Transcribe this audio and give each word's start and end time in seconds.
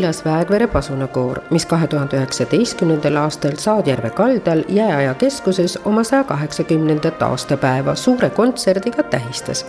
kõlas 0.00 0.24
Väegvere 0.24 0.66
pasunakoor, 0.66 1.42
mis 1.52 1.66
kahe 1.68 1.84
tuhande 1.86 2.16
üheksateistkümnendal 2.16 3.18
aastal 3.20 3.58
Saadjärve 3.60 4.10
kaldal 4.16 4.62
Jääaja 4.68 5.12
keskuses 5.14 5.76
oma 5.84 6.04
saja 6.04 6.24
kaheksakümnendat 6.24 7.22
aastapäeva 7.22 7.94
suure 7.94 8.30
kontserdiga 8.30 9.02
tähistas. 9.02 9.66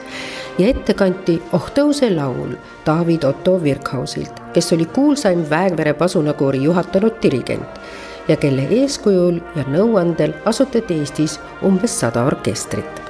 ja 0.57 0.67
ette 0.67 0.93
kanti 0.93 1.41
Oh 1.53 1.67
tõuse 1.75 2.15
laul 2.15 2.55
David 2.85 3.23
Otto 3.23 3.59
Wirkhausilt, 3.63 4.39
kes 4.53 4.73
oli 4.73 4.85
kuulsaim 4.85 5.49
Väegvere 5.49 5.93
pasunakoori 5.93 6.63
juhatanud 6.63 7.13
dirigent 7.21 7.79
ja 8.27 8.37
kelle 8.37 8.67
eeskujul 8.69 9.39
ja 9.55 9.63
nõuandel 9.63 10.33
asutati 10.45 10.93
Eestis 10.93 11.39
umbes 11.61 11.99
sada 11.99 12.23
orkestrit. 12.23 13.01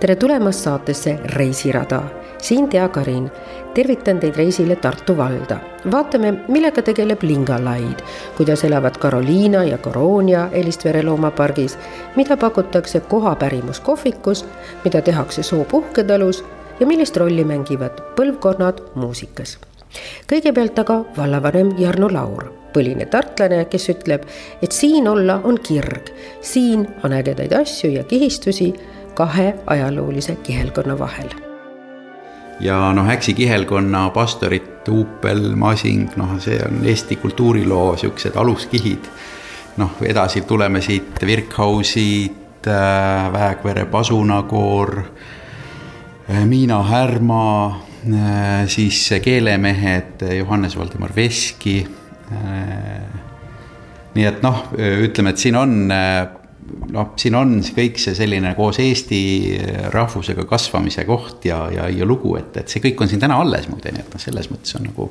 tere 0.00 0.16
tulemast 0.16 0.62
saatesse 0.62 1.18
Reisirada 1.24 2.02
siin 2.44 2.68
Tea 2.68 2.88
Karin. 2.88 3.30
tervitan 3.74 4.20
teid 4.20 4.36
reisile 4.36 4.76
Tartu 4.76 5.16
valda. 5.16 5.56
vaatame, 5.92 6.34
millega 6.48 6.82
tegeleb 6.82 7.22
Lingalaid, 7.22 8.00
kuidas 8.36 8.64
elavad 8.64 8.98
Carolina 8.98 9.64
ja 9.64 9.78
Coronia 9.78 10.48
Elistvere 10.52 11.02
loomapargis, 11.02 11.78
mida 12.16 12.36
pakutakse 12.36 13.00
kohapärimuskohvikus, 13.00 14.44
mida 14.84 15.02
tehakse 15.02 15.42
Soopuhketalus 15.42 16.44
ja 16.80 16.86
millist 16.86 17.16
rolli 17.16 17.44
mängivad 17.44 18.02
põlvkonnad 18.16 18.82
muusikas. 18.94 19.58
kõigepealt 20.32 20.78
aga 20.78 21.04
vallavanem 21.16 21.74
Jarno 21.78 22.08
Laur 22.12 22.52
põline 22.74 23.06
tartlane, 23.06 23.64
kes 23.64 23.88
ütleb, 23.88 24.26
et 24.62 24.72
siin 24.72 25.08
olla 25.08 25.40
on 25.44 25.58
kirg, 25.62 26.10
siin 26.40 26.88
on 27.04 27.12
ägedaid 27.12 27.52
asju 27.52 27.90
ja 27.90 28.04
kihistusi 28.04 28.74
kahe 29.14 29.54
ajaloolise 29.66 30.36
kihelkonna 30.42 30.98
vahel 30.98 31.43
ja 32.60 32.92
noh, 32.92 33.08
Äksi 33.10 33.34
kihelkonna 33.34 34.10
pastorit, 34.10 34.88
Uupel, 34.88 35.56
Masing, 35.56 36.10
noh, 36.16 36.36
see 36.38 36.58
on 36.66 36.84
Eesti 36.84 37.16
kultuuriloo 37.16 37.96
siuksed 37.96 38.36
aluskihid. 38.36 39.08
noh, 39.76 39.90
edasi 40.02 40.40
tuleme 40.40 40.80
siit 40.80 41.18
Virkhausid 41.26 42.66
äh,, 42.66 43.32
Väekvere 43.32 43.84
pasunakoor 43.84 44.98
äh,, 46.30 46.44
Miina 46.46 46.82
Härma 46.82 47.66
äh,, 47.66 48.66
siis 48.66 49.10
keelemehed 49.22 50.22
Johannes 50.38 50.78
Valdemar 50.78 51.10
Veski 51.16 51.86
äh,. 52.32 53.02
nii 54.14 54.24
et 54.24 54.42
noh, 54.42 54.68
ütleme, 54.78 55.30
et 55.30 55.38
siin 55.42 55.56
on 55.56 55.90
äh, 55.90 56.43
noh, 56.92 57.12
siin 57.20 57.34
on 57.38 57.56
kõik 57.76 57.98
see 58.00 58.14
selline 58.16 58.54
koos 58.56 58.78
eesti 58.82 59.20
rahvusega 59.92 60.46
kasvamise 60.48 61.04
koht 61.08 61.44
ja, 61.48 61.64
ja, 61.72 61.88
ja 61.92 62.06
lugu, 62.08 62.36
et, 62.40 62.56
et 62.60 62.70
see 62.70 62.82
kõik 62.84 63.04
on 63.04 63.10
siin 63.10 63.22
täna 63.22 63.38
alles 63.40 63.68
muide, 63.70 63.92
nii 63.92 64.04
et 64.04 64.14
noh, 64.14 64.22
selles 64.22 64.50
mõttes 64.52 64.76
on 64.78 64.86
nagu 64.88 65.10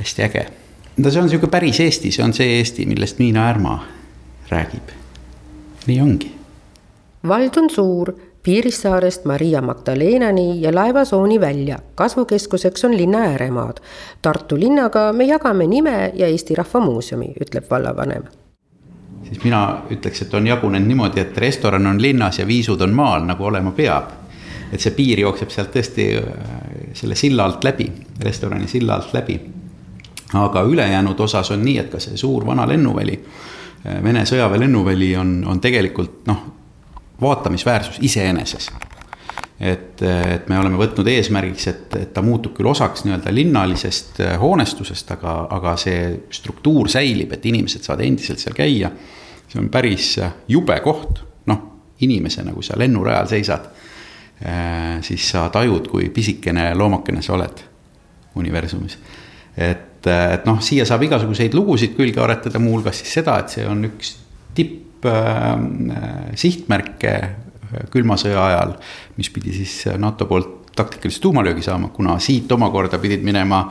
hästi 0.00 0.26
äge. 0.26 0.46
no 0.96 1.10
see 1.10 1.22
on 1.22 1.30
sihuke 1.32 1.50
päris 1.52 1.80
Eesti, 1.80 2.12
see 2.14 2.24
on 2.24 2.34
see 2.36 2.58
Eesti, 2.58 2.88
millest 2.90 3.22
Miina 3.22 3.46
Härma 3.48 3.76
räägib. 4.50 4.96
nii 5.86 6.00
ongi. 6.00 6.34
vald 7.28 7.62
on 7.62 7.70
suur 7.70 8.12
Piirissaarest 8.42 9.26
Maria 9.28 9.60
Magdalenani 9.62 10.62
ja 10.62 10.74
laevasooni 10.74 11.40
välja. 11.40 11.78
kasvukeskuseks 11.94 12.84
on 12.84 12.96
linna 12.96 13.18
ääremaad. 13.18 13.82
Tartu 14.22 14.56
linnaga 14.60 15.12
me 15.12 15.24
jagame 15.24 15.66
nime 15.66 16.12
ja 16.14 16.26
Eesti 16.26 16.54
Rahva 16.54 16.80
Muuseumi, 16.80 17.34
ütleb 17.40 17.70
vallavanem 17.70 18.24
siis 19.30 19.44
mina 19.44 19.82
ütleks, 19.90 20.22
et 20.22 20.34
on 20.34 20.46
jagunenud 20.46 20.88
niimoodi, 20.88 21.20
et 21.20 21.38
restoran 21.38 21.86
on 21.86 22.02
linnas 22.02 22.38
ja 22.38 22.46
viisud 22.46 22.80
on 22.82 22.94
maal, 22.94 23.24
nagu 23.26 23.44
olema 23.44 23.70
peab. 23.70 24.18
et 24.72 24.80
see 24.80 24.94
piir 24.94 25.18
jookseb 25.18 25.50
sealt 25.50 25.72
tõesti 25.74 26.04
äh, 26.14 26.26
selle 26.94 27.16
silla 27.18 27.44
alt 27.44 27.64
läbi, 27.64 27.88
restorani 28.22 28.68
silla 28.68 28.94
alt 28.94 29.14
läbi. 29.14 29.40
aga 30.34 30.62
ülejäänud 30.62 31.20
osas 31.20 31.50
on 31.50 31.64
nii, 31.64 31.78
et 31.78 31.90
ka 31.90 31.98
see 31.98 32.16
suur 32.16 32.46
vana 32.46 32.68
lennuväli, 32.68 33.20
äh, 33.86 34.02
Vene 34.02 34.24
sõjaväe 34.26 34.60
lennuväli 34.60 35.16
on, 35.16 35.44
on 35.46 35.60
tegelikult 35.60 36.26
noh, 36.26 36.44
vaatamisväärsus 37.20 37.98
iseeneses 38.00 38.70
et, 39.60 40.02
et 40.02 40.48
me 40.48 40.58
oleme 40.58 40.78
võtnud 40.80 41.08
eesmärgiks, 41.08 41.66
et, 41.68 41.96
et 42.00 42.12
ta 42.14 42.22
muutub 42.24 42.54
küll 42.56 42.70
osaks 42.70 43.04
nii-öelda 43.04 43.32
linnalisest 43.34 44.20
äh, 44.24 44.36
hoonestusest, 44.40 45.10
aga, 45.18 45.46
aga 45.50 45.76
see 45.76 46.20
struktuur 46.30 46.88
säilib, 46.88 47.32
et 47.36 47.46
inimesed 47.46 47.84
saavad 47.84 48.06
endiselt 48.06 48.40
seal 48.42 48.56
käia 48.56 48.90
see 49.50 49.60
on 49.60 49.68
päris 49.72 50.14
äh, 50.22 50.32
jube 50.48 50.76
koht, 50.84 51.22
noh, 51.50 51.62
inimesena, 52.00 52.54
kui 52.54 52.64
sa 52.64 52.78
lennurajal 52.78 53.28
seisad, 53.30 53.68
äh, 54.44 54.98
siis 55.04 55.26
sa 55.32 55.48
tajud, 55.52 55.88
kui 55.90 56.08
pisikene 56.14 56.70
loomakene 56.78 57.22
sa 57.22 57.34
oled 57.36 57.64
universumis. 58.40 58.98
et, 59.56 60.06
äh, 60.06 60.34
et 60.34 60.46
noh, 60.48 60.60
siia 60.62 60.86
saab 60.88 61.02
igasuguseid 61.08 61.54
lugusid 61.54 61.96
külge 61.98 62.22
aretada, 62.22 62.62
muuhulgas 62.62 63.02
siis 63.02 63.18
seda, 63.20 63.38
et 63.42 63.56
see 63.56 63.66
on 63.68 63.84
üks 63.90 64.14
tipp 64.54 65.06
äh, 65.06 66.34
sihtmärke 66.34 67.14
külma 67.90 68.16
sõja 68.18 68.40
ajal, 68.48 68.74
mis 69.18 69.28
pidi 69.30 69.52
siis 69.54 69.84
NATO 69.98 70.26
poolt 70.26 70.72
taktikalise 70.74 71.20
tuumalöögi 71.22 71.62
saama, 71.62 71.90
kuna 71.94 72.16
siit 72.22 72.50
omakorda 72.52 72.98
pidid 72.98 73.22
minema 73.26 73.66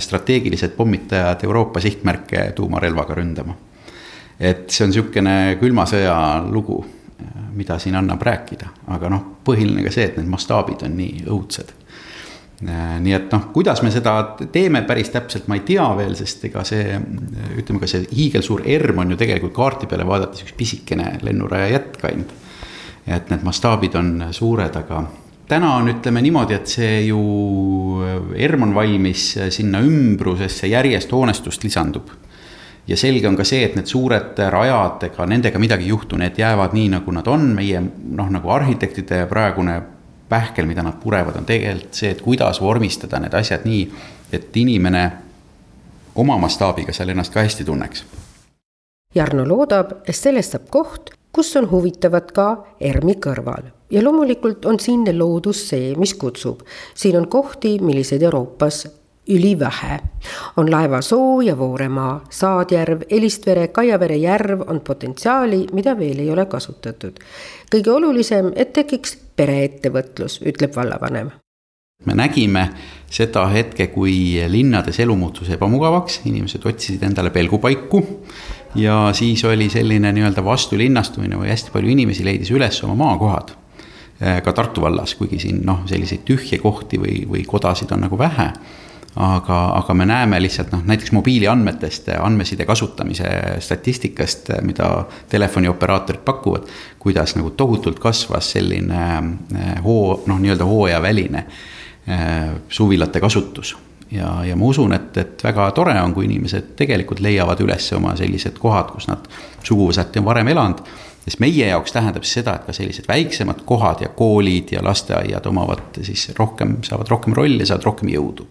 strateegilised 0.00 0.72
pommitajad 0.74 1.44
Euroopa 1.46 1.80
sihtmärke 1.80 2.50
tuumarelvaga 2.56 3.14
ründama 3.14 3.54
et 4.40 4.70
see 4.72 4.86
on 4.86 4.92
niisugune 4.92 5.36
külma 5.60 5.84
sõja 5.88 6.16
lugu, 6.48 6.80
mida 7.56 7.76
siin 7.82 7.98
annab 7.98 8.22
rääkida, 8.24 8.70
aga 8.94 9.10
noh, 9.12 9.26
põhiline 9.44 9.84
ka 9.84 9.92
see, 9.92 10.06
et 10.08 10.16
need 10.16 10.30
mastaabid 10.32 10.86
on 10.86 10.96
nii 10.96 11.26
õudsed. 11.28 11.74
nii 12.60 13.14
et 13.16 13.32
noh, 13.32 13.46
kuidas 13.54 13.80
me 13.82 13.90
seda 13.92 14.14
teeme 14.52 14.82
päris 14.88 15.08
täpselt, 15.12 15.46
ma 15.48 15.56
ei 15.56 15.64
tea 15.64 15.86
veel, 15.96 16.12
sest 16.16 16.44
ega 16.48 16.64
see, 16.64 16.96
ütleme 17.56 17.80
ka 17.80 17.88
see 17.88 18.04
hiigelsuur 18.12 18.64
ERM 18.68 19.00
on 19.04 19.14
ju 19.14 19.20
tegelikult 19.20 19.54
kaardi 19.56 19.88
peale 19.88 20.04
vaadates 20.08 20.44
üks 20.44 20.56
pisikene 20.56 21.18
lennuraja 21.24 21.70
jätk 21.76 22.04
ainult. 22.08 22.36
et 23.06 23.30
need 23.32 23.42
mastaabid 23.42 23.94
on 23.96 24.10
suured, 24.30 24.76
aga 24.76 25.02
täna 25.48 25.74
on, 25.80 25.88
ütleme 25.88 26.20
niimoodi, 26.22 26.54
et 26.54 26.68
see 26.68 27.06
ju 27.08 27.20
ERM 28.36 28.68
on 28.68 28.74
valmis, 28.74 29.32
sinna 29.50 29.80
ümbrusesse 29.84 30.68
järjest 30.70 31.12
hoonestust 31.12 31.64
lisandub 31.64 32.12
ja 32.88 32.96
selge 32.96 33.28
on 33.28 33.36
ka 33.36 33.44
see, 33.44 33.64
et 33.64 33.76
need 33.78 33.86
suured 33.86 34.38
rajad, 34.52 35.04
ega 35.10 35.26
nendega 35.26 35.58
midagi 35.62 35.86
ei 35.86 35.92
juhtu, 35.92 36.18
need 36.20 36.38
jäävad 36.38 36.74
nii, 36.76 36.88
nagu 36.96 37.14
nad 37.14 37.28
on, 37.30 37.50
meie 37.56 37.80
noh, 37.80 38.30
nagu 38.30 38.50
arhitektide 38.50 39.24
praegune 39.30 39.80
pähkel, 40.30 40.66
mida 40.66 40.82
nad 40.86 40.98
purevad, 41.02 41.36
on 41.36 41.46
tegelikult 41.46 41.98
see, 41.98 42.12
et 42.14 42.22
kuidas 42.22 42.60
vormistada 42.62 43.20
need 43.22 43.34
asjad 43.34 43.66
nii, 43.66 43.84
et 44.32 44.56
inimene 44.56 45.04
oma 46.14 46.38
mastaabiga 46.38 46.94
seal 46.94 47.10
ennast 47.14 47.34
ka 47.34 47.44
hästi 47.44 47.66
tunneks. 47.66 48.04
Jarno 49.14 49.42
loodab, 49.46 50.00
et 50.06 50.14
sellest 50.14 50.54
saab 50.54 50.70
koht, 50.70 51.10
kus 51.34 51.50
on 51.58 51.66
huvitavat 51.70 52.30
ka 52.34 52.46
ERM-i 52.80 53.16
kõrval 53.22 53.70
ja 53.90 54.02
loomulikult 54.04 54.66
on 54.70 54.78
siinne 54.80 55.14
loodus 55.18 55.64
see, 55.68 55.94
mis 55.98 56.14
kutsub. 56.14 56.62
siin 56.94 57.16
on 57.18 57.28
kohti, 57.28 57.78
milliseid 57.82 58.22
Euroopas 58.22 58.86
ülivähe. 59.30 60.00
on 60.56 60.70
Laeva 60.70 61.00
Soo 61.02 61.40
ja 61.40 61.58
Vooremaa, 61.58 62.24
Saadjärv, 62.30 63.02
Elistvere, 63.10 63.68
Kaiavere 63.68 64.16
järv 64.16 64.60
on 64.66 64.80
potentsiaali, 64.80 65.66
mida 65.72 65.98
veel 65.98 66.18
ei 66.18 66.30
ole 66.30 66.46
kasutatud. 66.46 67.20
kõige 67.74 67.90
olulisem, 67.90 68.52
et 68.56 68.72
tekiks 68.72 69.16
pereettevõtlus, 69.36 70.40
ütleb 70.46 70.76
vallavanem 70.76 71.30
me 72.04 72.14
nägime 72.16 72.64
seda 73.10 73.44
hetke, 73.52 73.90
kui 73.92 74.40
linnades 74.48 75.00
elu 75.04 75.16
muutus 75.16 75.50
ebamugavaks, 75.52 76.20
inimesed 76.30 76.64
otsisid 76.64 77.02
endale 77.04 77.30
pelgupaiku. 77.30 78.04
ja 78.74 79.10
siis 79.12 79.44
oli 79.44 79.68
selline 79.68 80.12
nii-öelda 80.12 80.44
vastulinnastumine 80.44 81.36
või 81.36 81.50
hästi 81.50 81.72
palju 81.74 81.90
inimesi 81.90 82.24
leidis 82.24 82.52
üles 82.54 82.82
oma 82.84 82.94
maakohad. 82.94 83.50
Eh, 84.20 84.42
ka 84.42 84.52
Tartu 84.52 84.80
vallas, 84.80 85.14
kuigi 85.14 85.38
siin 85.42 85.60
noh, 85.66 85.82
selliseid 85.86 86.22
tühje 86.24 86.58
kohti 86.62 87.00
või, 87.00 87.24
või 87.28 87.44
kodasid 87.48 87.92
on 87.92 88.06
nagu 88.06 88.18
vähe 88.18 88.52
aga, 89.16 89.58
aga 89.80 89.94
me 89.94 90.06
näeme 90.06 90.42
lihtsalt 90.42 90.70
noh, 90.72 90.84
näiteks 90.86 91.12
mobiiliandmetest, 91.12 92.12
andmeside 92.20 92.66
kasutamise 92.66 93.30
statistikast, 93.58 94.52
mida 94.62 95.04
telefoniooperaatorid 95.28 96.22
pakuvad. 96.24 96.70
kuidas 96.98 97.36
nagu 97.36 97.50
tohutult 97.50 97.98
kasvas 97.98 98.50
selline 98.52 99.02
eh, 99.56 99.76
hoo, 99.84 100.22
noh, 100.26 100.38
nii-öelda 100.38 100.64
hooajaväline 100.64 101.46
Äh, 102.08 102.50
suvilate 102.68 103.20
kasutus. 103.20 103.76
ja, 104.10 104.44
ja 104.44 104.56
ma 104.56 104.64
usun, 104.64 104.92
et, 104.92 105.16
et 105.16 105.42
väga 105.44 105.66
tore 105.76 105.92
on, 106.00 106.14
kui 106.16 106.24
inimesed 106.24 106.72
tegelikult 106.76 107.20
leiavad 107.20 107.60
üles 107.60 107.84
oma 107.92 108.14
sellised 108.16 108.56
kohad, 108.58 108.88
kus 108.94 109.06
nad 109.10 109.28
suguvõsati 109.62 110.18
on 110.18 110.24
varem 110.24 110.48
elanud. 110.48 110.80
sest 111.20 111.42
meie 111.44 111.68
jaoks 111.68 111.92
tähendab 111.92 112.24
see 112.24 112.40
seda, 112.40 112.54
et 112.56 112.64
ka 112.66 112.72
sellised 112.72 113.06
väiksemad 113.08 113.60
kohad 113.68 114.00
ja 114.00 114.08
koolid 114.16 114.72
ja 114.72 114.82
lasteaiad 114.82 115.46
omavad 115.46 116.00
siis 116.02 116.30
rohkem, 116.38 116.78
saavad 116.88 117.12
rohkem 117.12 117.36
rolli, 117.36 117.68
saavad 117.68 117.86
rohkem 117.92 118.10
jõudu. 118.16 118.48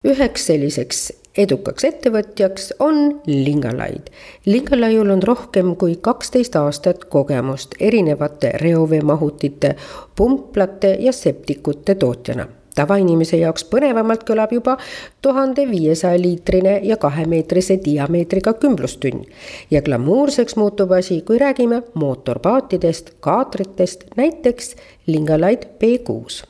Üheks 0.00 0.46
selliseks 0.48 1.00
edukaks 1.36 1.84
ettevõtjaks 1.84 2.70
on 2.80 3.20
Lingalaid. 3.26 4.06
Lingalaiul 4.48 5.10
on 5.12 5.20
rohkem 5.22 5.74
kui 5.76 5.98
kaksteist 6.00 6.56
aastat 6.56 7.04
kogemust 7.12 7.74
erinevate 7.80 8.54
reoveemahutite, 8.62 9.74
pumplate 10.16 10.94
ja 11.04 11.12
septikute 11.12 11.94
tootjana 12.00 12.46
tavainimese 12.80 13.36
jaoks 13.36 13.66
põnevamalt 13.68 14.22
kõlab 14.24 14.54
juba 14.56 14.76
tuhande 15.20 15.66
viiesaja 15.68 16.16
liitrine 16.22 16.78
ja 16.86 16.96
kahemeetrise 16.96 17.76
diameetriga 17.84 18.54
kümblustünn. 18.62 19.26
ja 19.70 19.82
glamuurseks 19.82 20.56
muutub 20.56 20.92
asi, 20.96 21.20
kui 21.20 21.38
räägime 21.38 21.82
mootorpaatidest, 21.94 23.12
kaatritest, 23.20 24.04
näiteks 24.16 24.76
Lingalaid 25.06 25.68
B6. 25.82 26.49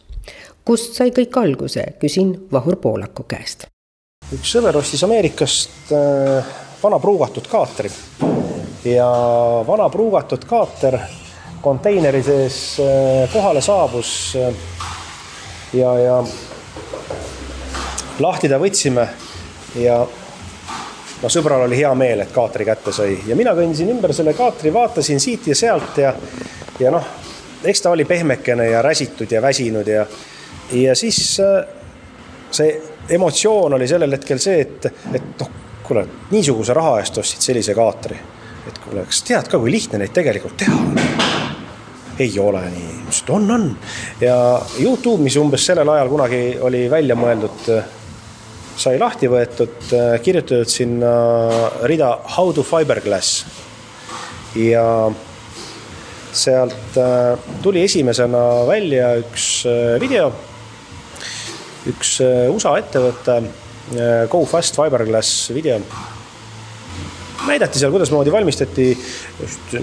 Kust 0.65 0.97
sai 0.99 1.11
kõik 1.15 1.37
alguse, 1.41 1.85
küsin 2.01 2.35
Vahur 2.53 2.77
Poolaku 2.77 3.25
käest. 3.29 3.67
üks 4.33 4.53
sõber 4.55 4.77
ostis 4.77 5.03
Ameerikast 5.05 5.93
äh, 5.93 6.53
vana 6.83 6.99
pruugatud 6.99 7.49
kaatri. 7.51 7.91
Ja 8.85 9.07
vana 9.67 9.89
pruugatud 9.93 10.45
kaater 10.49 10.99
konteineri 11.61 12.23
sees 12.23 12.79
äh, 12.81 13.27
kohale 13.33 13.61
saabus 13.61 14.37
äh, 14.37 14.55
ja, 15.77 15.99
ja 15.99 16.25
lahti 18.21 18.49
ta 18.49 18.59
võtsime 18.61 19.07
ja 19.81 20.01
no 21.21 21.29
sõbral 21.29 21.67
oli 21.67 21.79
hea 21.81 21.93
meel, 21.95 22.25
et 22.25 22.33
kaatri 22.33 22.65
kätte 22.69 22.93
sai. 22.97 23.19
Ja 23.29 23.37
mina 23.37 23.55
kõndisin 23.57 23.93
ümber 23.93 24.15
selle 24.17 24.35
kaatri, 24.37 24.73
vaatasin 24.73 25.21
siit 25.21 25.51
ja 25.51 25.57
sealt 25.57 26.01
ja, 26.01 26.15
ja 26.81 26.93
noh, 26.95 27.07
eks 27.65 27.85
ta 27.85 27.93
oli 27.93 28.07
pehmekene 28.09 28.71
ja 28.71 28.83
räsitud 28.83 29.31
ja 29.33 29.43
väsinud 29.43 29.89
ja, 29.89 30.07
ja 30.73 30.95
siis 30.95 31.41
äh, 31.41 31.65
see 32.51 32.75
emotsioon 33.11 33.75
oli 33.75 33.89
sellel 33.89 34.13
hetkel 34.19 34.39
see, 34.43 34.61
et, 34.61 34.91
et 35.15 35.33
noh, 35.41 35.51
kuule, 35.87 36.05
niisuguse 36.31 36.75
raha 36.77 36.99
eest 37.01 37.19
ostsid 37.23 37.43
sellise 37.51 37.75
kaatri. 37.75 38.19
et 38.69 38.83
kuule, 38.85 39.05
kas 39.09 39.23
tead 39.27 39.49
ka, 39.51 39.59
kui 39.59 39.73
lihtne 39.73 39.99
neid 40.03 40.15
tegelikult 40.15 40.59
teha 40.63 40.77
on? 40.77 41.01
ei 42.21 42.35
ole 42.39 42.61
nii, 42.69 42.91
ütles, 43.01 43.23
et 43.23 43.31
on, 43.33 43.49
on. 43.55 43.65
ja 44.21 44.37
Youtube, 44.79 45.23
mis 45.25 45.39
umbes 45.41 45.65
sellel 45.67 45.89
ajal 45.89 46.13
kunagi 46.13 46.43
oli 46.61 46.85
välja 46.93 47.17
mõeldud, 47.17 47.71
sai 48.81 49.01
lahti 49.01 49.29
võetud, 49.29 49.89
kirjutatud 50.25 50.69
sinna 50.71 51.15
rida 51.89 52.13
How 52.37 52.53
to 52.57 52.65
fiberglass. 52.67 53.45
ja 54.55 54.85
sealt 56.33 56.99
äh, 56.99 57.39
tuli 57.63 57.83
esimesena 57.85 58.67
välja 58.69 59.15
üks 59.19 59.65
äh, 59.67 59.97
video, 60.01 60.31
üks 61.89 62.19
äh, 62.25 62.47
USA 62.53 62.77
ettevõte, 62.81 63.43
Go 64.31 64.45
Fast 64.47 64.77
Fiberglass 64.79 65.49
video 65.51 65.81
näidati 67.47 67.81
seal, 67.81 67.91
kuidasmoodi 67.91 68.33
valmistati 68.33 68.99
just 69.41 69.75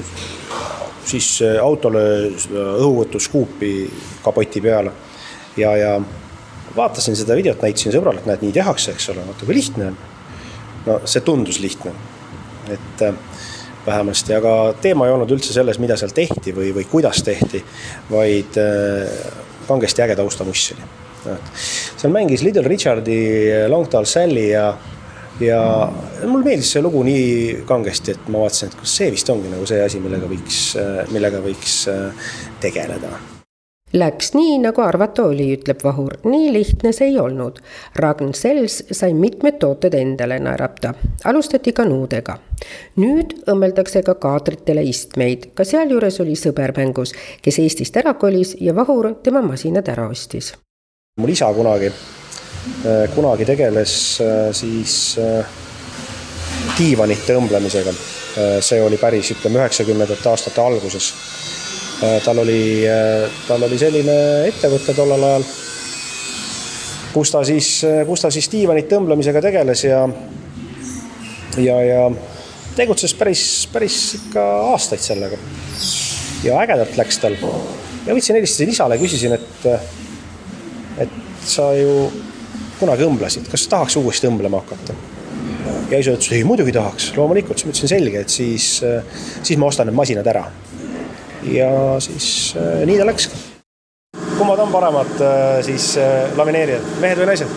siis 1.08 1.42
äh, 1.42 1.64
autole 1.64 2.02
äh, 2.28 2.58
õhuvõtuskuupi 2.84 3.72
kapoti 4.24 4.62
peale. 4.62 4.92
ja, 5.58 5.78
ja 5.78 6.02
vaatasin 6.76 7.16
seda 7.16 7.36
videot, 7.36 7.62
näitasin 7.62 7.96
sõbrale, 7.96 8.22
et 8.22 8.30
näed, 8.30 8.44
nii 8.46 8.54
tehakse, 8.60 8.94
eks 8.94 9.10
ole, 9.14 9.24
vaata 9.26 9.48
kui 9.48 9.56
lihtne 9.58 9.88
on. 9.92 9.98
no 10.86 11.00
see 11.06 11.24
tundus 11.26 11.60
lihtne, 11.64 11.94
et 12.70 13.04
äh, 13.08 13.16
vähemasti, 13.88 14.36
aga 14.36 14.54
teema 14.82 15.08
ei 15.08 15.16
olnud 15.16 15.32
üldse 15.32 15.56
selles, 15.56 15.80
mida 15.80 15.98
seal 15.98 16.14
tehti 16.14 16.54
või, 16.56 16.74
või 16.76 16.86
kuidas 16.92 17.24
tehti, 17.24 17.64
vaid 18.12 18.60
kangesti 19.68 20.04
äge 20.04 20.18
taustamuss 20.20 20.74
oli. 20.76 20.90
Seal 21.98 22.14
mängis 22.14 22.44
Little 22.46 22.68
Richardi 22.68 23.20
Long 23.72 23.88
Tall 23.92 24.06
Sally 24.10 24.50
ja 24.52 24.72
ja 25.40 25.92
mulle 26.26 26.44
meeldis 26.46 26.72
see 26.74 26.82
lugu 26.82 27.04
nii 27.06 27.64
kangesti, 27.70 28.16
et 28.18 28.30
ma 28.34 28.42
vaatasin, 28.46 28.72
et 28.72 28.82
kas 28.82 28.98
see 29.00 29.14
vist 29.14 29.30
ongi 29.30 29.54
nagu 29.54 29.70
see 29.70 29.82
asi, 29.86 30.02
millega 30.02 30.30
võiks, 30.30 30.62
millega 31.14 31.42
võiks 31.46 31.82
äh, 31.94 32.30
tegeleda. 32.64 33.18
Läks 33.94 34.34
nii, 34.36 34.58
nagu 34.60 34.82
arvata 34.84 35.24
oli, 35.30 35.46
ütleb 35.56 35.80
Vahur, 35.84 36.18
nii 36.28 36.50
lihtne 36.52 36.92
see 36.92 37.08
ei 37.08 37.20
olnud. 37.24 37.62
Ragn 37.96 38.34
Sels 38.36 38.82
sai 38.92 39.14
mitmed 39.16 39.62
tooted 39.62 39.96
endale 39.96 40.42
naerata, 40.44 40.92
alustati 41.24 41.72
kanuudega. 41.72 42.36
nüüd 43.00 43.38
õmmeldakse 43.48 44.04
ka 44.04 44.18
kaadritele 44.20 44.84
istmeid, 44.84 45.54
ka 45.56 45.64
sealjuures 45.64 46.20
oli 46.20 46.36
sõber 46.36 46.76
mängus, 46.76 47.16
kes 47.42 47.64
Eestist 47.64 47.96
ära 48.04 48.18
kolis 48.20 48.58
ja 48.60 48.76
Vahur 48.76 49.14
tema 49.24 49.42
masinad 49.42 49.88
ära 49.88 50.10
ostis. 50.12 50.52
Mul 51.18 51.30
isa 51.30 51.54
kunagi 51.54 51.92
Äh, 52.86 53.08
kunagi 53.16 53.46
tegeles 53.46 54.20
äh, 54.22 54.52
siis 54.54 55.18
äh, 55.18 55.46
diivanite 56.78 57.38
õmblemisega. 57.40 57.96
see 58.62 58.78
oli 58.86 59.00
päris, 59.02 59.32
ütleme, 59.34 59.58
üheksakümnendate 59.58 60.30
aastate 60.30 60.62
alguses. 60.62 61.08
tal 62.22 62.38
oli, 62.38 62.84
tal 63.48 63.64
oli 63.66 63.80
selline 63.82 64.18
ettevõte 64.46 64.94
tollel 64.94 65.24
ajal, 65.26 65.46
kus 67.16 67.32
ta 67.34 67.42
siis, 67.50 67.72
kus 68.06 68.22
ta 68.22 68.30
siis 68.30 68.46
diivanite 68.54 69.00
õmblemisega 69.00 69.42
tegeles 69.42 69.82
ja, 69.88 70.04
ja, 71.58 71.80
ja 71.82 72.04
tegutses 72.78 73.18
päris, 73.18 73.42
päris 73.74 73.98
ikka 74.20 74.44
aastaid 74.76 75.02
sellega. 75.02 75.42
ja 76.46 76.62
ägedalt 76.62 76.94
läks 77.02 77.18
tal. 77.26 77.42
ja 77.42 78.14
võtsin, 78.14 78.38
helistasin 78.38 78.76
isale, 78.76 79.02
küsisin, 79.02 79.34
et, 79.34 79.72
sa 81.52 81.72
ju 81.78 82.10
kunagi 82.80 83.06
õmblesid, 83.08 83.48
kas 83.52 83.68
tahaks 83.72 83.98
uuesti 84.00 84.30
õmblema 84.30 84.62
hakata? 84.64 84.96
ja 85.92 86.00
isa 86.00 86.14
ütles, 86.16 86.32
ei 86.36 86.44
muidugi 86.48 86.74
tahaks, 86.76 87.12
loomulikult, 87.16 87.60
siis 87.60 87.68
ma 87.68 87.74
ütlesin 87.74 87.92
selge, 87.92 88.24
et 88.24 88.34
siis, 88.34 88.66
siis 89.44 89.60
ma 89.60 89.70
ostan 89.72 89.88
need 89.88 89.98
masinad 89.98 90.28
ära. 90.28 90.46
ja 91.48 91.70
siis 92.04 92.56
äh, 92.60 92.82
nii 92.86 92.98
ta 93.00 93.06
läkski. 93.08 93.38
kummad 94.38 94.60
on 94.60 94.72
paremad 94.72 95.22
äh, 95.22 95.64
siis 95.66 95.94
äh, 95.98 96.36
lamineerijad, 96.38 96.92
mehed 97.02 97.22
või 97.22 97.30
naised? 97.32 97.56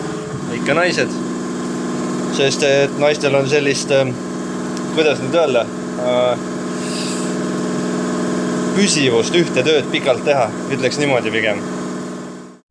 ikka 0.59 0.77
naised. 0.77 1.17
sest 2.37 2.63
et 2.67 2.97
naistel 2.99 3.35
on 3.35 3.49
sellist, 3.49 3.91
kuidas 4.95 5.19
nüüd 5.23 5.35
öelda, 5.35 5.65
püsivust 8.75 9.35
ühte 9.35 9.63
tööd 9.67 9.91
pikalt 9.91 10.23
teha, 10.25 10.47
ütleks 10.71 10.99
niimoodi 11.01 11.33
pigem 11.33 11.59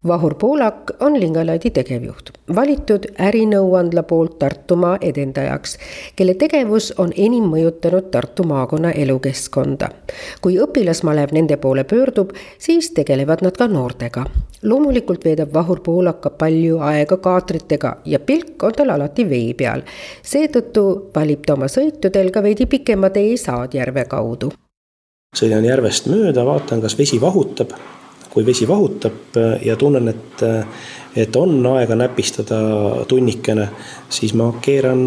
Vahur 0.06 0.34
Poolak 0.34 0.90
on 1.00 1.20
Lingalaidi 1.20 1.70
tegevjuht, 1.70 2.30
valitud 2.54 3.04
ärinõuandla 3.20 4.00
poolt 4.08 4.38
Tartumaa 4.38 4.94
edendajaks, 5.00 5.76
kelle 6.16 6.34
tegevus 6.40 6.86
on 7.04 7.12
enim 7.16 7.50
mõjutanud 7.52 8.08
Tartu 8.10 8.46
maakonna 8.48 8.94
elukeskkonda. 8.96 9.90
kui 10.40 10.56
õpilasmalev 10.56 11.36
nende 11.36 11.56
poole 11.56 11.84
pöördub, 11.84 12.32
siis 12.58 12.90
tegelevad 12.90 13.42
nad 13.42 13.56
ka 13.56 13.66
noortega. 13.66 14.24
loomulikult 14.62 15.24
veedab 15.24 15.52
Vahur 15.52 15.80
Poolak 15.80 16.20
ka 16.20 16.30
palju 16.30 16.78
aega 16.78 17.16
kaatritega 17.16 17.96
ja 18.04 18.20
pilk 18.20 18.62
on 18.62 18.72
tal 18.72 18.90
alati 18.90 19.28
vee 19.28 19.54
peal. 19.54 19.82
seetõttu 20.22 21.10
valib 21.14 21.44
ta 21.46 21.52
oma 21.52 21.66
sõitudel 21.66 22.30
ka 22.30 22.42
veidi 22.42 22.66
pikema 22.66 23.10
tee 23.10 23.36
Saadjärve 23.36 24.04
kaudu. 24.04 24.52
sõidan 25.36 25.64
järvest 25.64 26.06
mööda, 26.06 26.46
vaatan, 26.46 26.80
kas 26.80 26.98
vesi 26.98 27.20
vahutab 27.20 27.99
kui 28.30 28.46
vesi 28.46 28.68
vahutab 28.68 29.38
ja 29.64 29.76
tunnen, 29.76 30.08
et, 30.08 30.42
et 31.16 31.36
on 31.36 31.66
aega 31.72 31.96
näpistada 31.98 32.60
tunnikene, 33.08 33.68
siis 34.08 34.34
ma 34.38 34.52
keeran, 34.62 35.02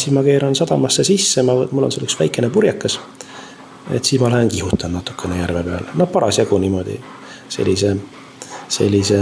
siis 0.00 0.14
ma 0.16 0.22
keeran 0.24 0.56
sadamasse 0.56 1.04
sisse, 1.04 1.44
ma, 1.44 1.58
mul 1.70 1.84
on 1.84 1.92
seal 1.92 2.08
üks 2.08 2.16
väikene 2.20 2.48
purjekas. 2.50 2.98
et 3.92 4.04
siis 4.04 4.20
ma 4.20 4.30
lähen 4.32 4.48
kihutan 4.48 4.96
natukene 4.96 5.42
järve 5.42 5.62
peal, 5.62 5.92
noh 6.00 6.08
parasjagu 6.08 6.58
niimoodi 6.58 6.96
sellise, 7.52 7.96
sellise 8.68 9.20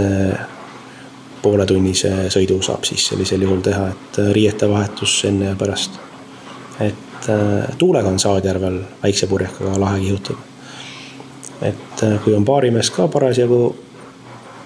pooletunnise 1.43 2.13
sõidu 2.33 2.61
saab 2.63 2.87
siis 2.87 3.09
sellisel 3.11 3.43
juhul 3.43 3.63
teha, 3.65 3.89
et 3.91 4.21
riiete 4.37 4.69
vahetus 4.71 5.19
enne 5.29 5.51
ja 5.51 5.57
pärast. 5.59 5.99
et 6.81 7.29
äh, 7.29 7.77
tuulega 7.79 8.09
on 8.09 8.19
Saadjärvel 8.19 8.81
väikse 9.03 9.27
purjekaga 9.27 9.81
lahe 9.81 10.01
kihutada. 10.01 10.52
Et 11.62 12.04
äh, 12.04 12.19
kui 12.25 12.35
on 12.35 12.45
baarimees 12.45 12.90
ka 12.95 13.09
parasjagu 13.12 13.62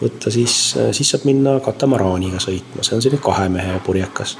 võtta, 0.00 0.30
siis, 0.32 0.74
äh, 0.80 0.92
siis 0.96 1.10
saab 1.12 1.26
minna 1.28 1.58
katamaraaniga 1.64 2.40
sõitma, 2.42 2.84
see 2.84 2.96
on 2.98 3.04
selline 3.04 3.22
kahe 3.22 3.48
mehe 3.52 3.80
purjekas. 3.86 4.36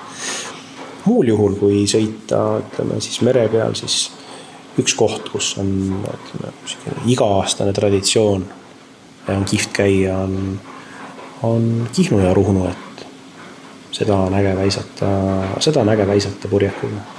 muul 1.06 1.28
juhul, 1.28 1.58
kui 1.60 1.84
sõita, 1.86 2.60
ütleme 2.64 3.00
siis 3.00 3.20
mere 3.22 3.46
peal, 3.48 3.74
siis 3.78 4.10
üks 4.80 4.94
koht, 4.98 5.28
kus 5.32 5.54
on 5.62 5.68
ütleme 6.00 6.54
niisugune 6.62 7.10
iga-aastane 7.12 7.72
traditsioon 7.72 8.48
ja 9.28 9.36
on 9.36 9.44
kihvt 9.48 9.72
käia, 9.72 10.18
on 10.18 10.58
on 11.42 11.88
Kihnu 11.92 12.18
ja 12.18 12.34
Ruhnu, 12.34 12.66
et 12.66 13.06
seda 13.92 14.16
on 14.16 14.34
äge 14.34 14.56
väisata, 14.56 15.10
seda 15.60 15.80
on 15.80 15.88
äge 15.92 16.06
väisata 16.06 16.48
purjekuga 16.48 17.15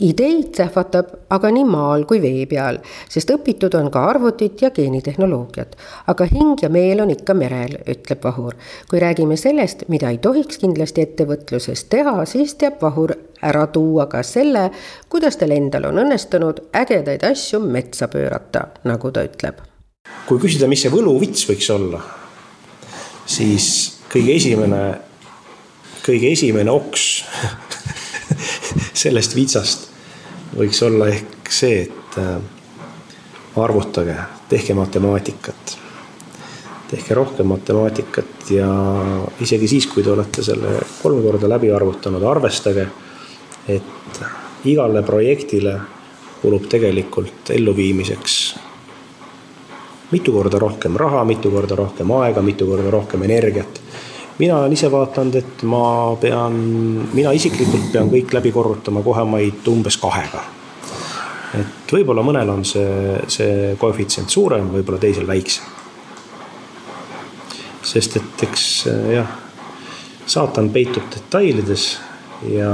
ideid 0.00 0.54
sähvatab 0.56 1.12
aga 1.30 1.50
nii 1.54 1.64
maal 1.68 2.04
kui 2.08 2.20
vee 2.22 2.44
peal, 2.50 2.80
sest 3.08 3.30
õpitud 3.34 3.74
on 3.78 3.90
ka 3.92 4.02
arvutit 4.10 4.62
ja 4.62 4.70
geenitehnoloogiat. 4.74 5.76
aga 6.06 6.26
hing 6.32 6.62
ja 6.62 6.68
meel 6.68 7.00
on 7.00 7.10
ikka 7.10 7.34
merel, 7.34 7.76
ütleb 7.86 8.24
Vahur. 8.24 8.54
kui 8.90 9.00
räägime 9.00 9.36
sellest, 9.36 9.84
mida 9.88 10.10
ei 10.10 10.18
tohiks 10.18 10.58
kindlasti 10.58 11.02
ettevõtluses 11.02 11.84
teha, 11.84 12.24
siis 12.24 12.54
teab 12.54 12.82
Vahur 12.82 13.14
ära 13.42 13.66
tuua 13.66 14.06
ka 14.06 14.22
selle, 14.22 14.70
kuidas 15.08 15.36
tal 15.36 15.50
endal 15.50 15.90
on 15.90 16.02
õnnestunud 16.04 16.64
ägedaid 16.72 17.24
asju 17.24 17.60
metsa 17.60 18.08
pöörata, 18.08 18.66
nagu 18.84 19.10
ta 19.10 19.24
ütleb. 19.24 19.60
kui 20.26 20.38
küsida, 20.38 20.66
mis 20.66 20.82
see 20.82 20.90
võluvits 20.90 21.46
võiks 21.48 21.70
olla 21.70 22.00
siis 23.30 23.66
kõige 24.10 24.34
esimene, 24.34 24.82
kõige 26.02 26.32
esimene 26.32 26.70
oks 26.70 27.06
sellest 29.02 29.36
vitsast 29.36 29.89
võiks 30.56 30.82
olla 30.86 31.08
ehk 31.10 31.50
see, 31.50 31.82
et 31.86 32.18
äh, 32.18 32.36
arvutage, 33.60 34.16
tehke 34.48 34.74
matemaatikat. 34.74 35.76
tehke 36.90 37.14
rohkem 37.14 37.46
matemaatikat 37.46 38.50
ja 38.50 38.70
isegi 39.40 39.68
siis, 39.68 39.86
kui 39.86 40.02
te 40.02 40.10
olete 40.10 40.42
selle 40.42 40.80
kolm 41.02 41.22
korda 41.22 41.48
läbi 41.48 41.70
arvutanud, 41.70 42.22
arvestage, 42.22 42.88
et 43.68 44.22
igale 44.64 45.02
projektile 45.02 45.76
kulub 46.42 46.66
tegelikult 46.68 47.50
elluviimiseks 47.54 48.40
mitu 50.10 50.32
korda 50.32 50.58
rohkem 50.58 50.96
raha, 50.96 51.24
mitu 51.24 51.50
korda 51.50 51.76
rohkem 51.76 52.10
aega, 52.18 52.42
mitu 52.42 52.66
korda 52.66 52.90
rohkem 52.90 53.22
energiat. 53.22 53.80
Mina 54.40 54.56
olen 54.56 54.72
ise 54.72 54.88
vaadanud, 54.92 55.36
et 55.36 55.62
ma 55.68 56.16
pean, 56.20 56.56
mina 57.12 57.32
isiklikult 57.36 57.90
pean 57.92 58.08
kõik 58.12 58.32
läbi 58.32 58.52
korrutama 58.54 59.02
kohemaid 59.04 59.68
umbes 59.68 60.00
kahega. 60.00 60.44
et 61.58 61.92
võib-olla 61.92 62.22
mõnel 62.22 62.50
on 62.52 62.64
see, 62.64 63.18
see 63.28 63.74
koefitsient 63.78 64.30
suurem, 64.30 64.70
võib-olla 64.72 65.00
teisel 65.02 65.26
väiksem. 65.26 65.64
sest 67.82 68.16
et 68.16 68.44
eks 68.46 68.66
jah, 69.12 69.30
saatan 70.26 70.70
peitub 70.70 71.08
detailides 71.12 71.86
ja, 72.48 72.72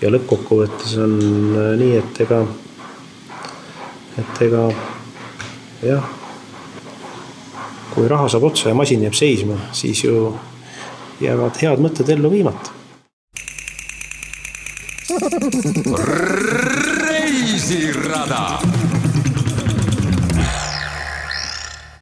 ja 0.00 0.12
lõppkokkuvõttes 0.14 0.96
on 1.04 1.18
nii, 1.78 1.96
et 2.02 2.22
ega, 2.26 2.44
et 4.18 4.46
ega 4.48 4.68
jah 5.86 6.17
kui 7.94 8.08
raha 8.08 8.28
saab 8.28 8.44
otsa 8.50 8.68
ja 8.68 8.74
masin 8.74 9.02
jääb 9.02 9.14
seisma, 9.14 9.56
siis 9.72 10.04
ju 10.04 10.34
jäävad 11.20 11.62
head 11.62 11.82
mõtted 11.82 12.10
ellu 12.14 12.30
viimata. 12.30 12.70
reisirada 17.08 18.77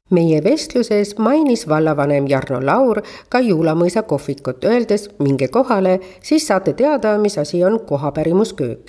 meie 0.09 0.43
vestluses 0.43 1.17
mainis 1.17 1.67
vallavanem 1.69 2.27
Jarno 2.27 2.59
Laur 2.65 3.01
ka 3.29 3.39
Juulamõisa 3.39 4.03
kohvikut, 4.03 4.63
öeldes 4.63 5.09
minge 5.19 5.47
kohale, 5.47 5.99
siis 6.23 6.47
saate 6.47 6.73
teada, 6.73 7.17
mis 7.17 7.37
asi 7.37 7.63
on 7.63 7.79
kohapärimusköök. 7.79 8.79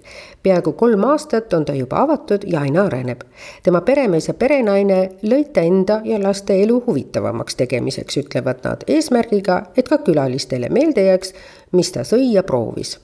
peaaegu 0.43 0.73
kolm 0.73 1.05
aastat 1.05 1.53
on 1.53 1.65
ta 1.65 1.75
juba 1.75 1.97
avatud 1.97 2.45
ja 2.47 2.61
aina 2.61 2.85
areneb. 2.85 3.21
tema 3.63 3.81
peremees 3.81 4.29
ja 4.29 4.35
perenaine 4.35 5.11
lõid 5.23 5.53
ta 5.53 5.61
enda 5.61 6.01
ja 6.05 6.23
laste 6.23 6.63
elu 6.63 6.83
huvitavamaks 6.87 7.57
tegemiseks, 7.57 8.17
ütlevad 8.17 8.63
nad, 8.65 8.85
eesmärgiga, 8.87 9.63
et 9.77 9.89
ka 9.89 9.99
külalistele 9.99 10.69
meelde 10.69 11.03
jääks, 11.03 11.35
mis 11.73 11.93
ta 11.93 12.01
sõi 12.01 12.33
ja 12.33 12.43
proovis. 12.43 13.01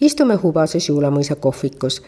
istume 0.00 0.34
Hubases 0.34 0.88
Juulamõisa 0.88 1.34
kohvikus. 1.36 2.02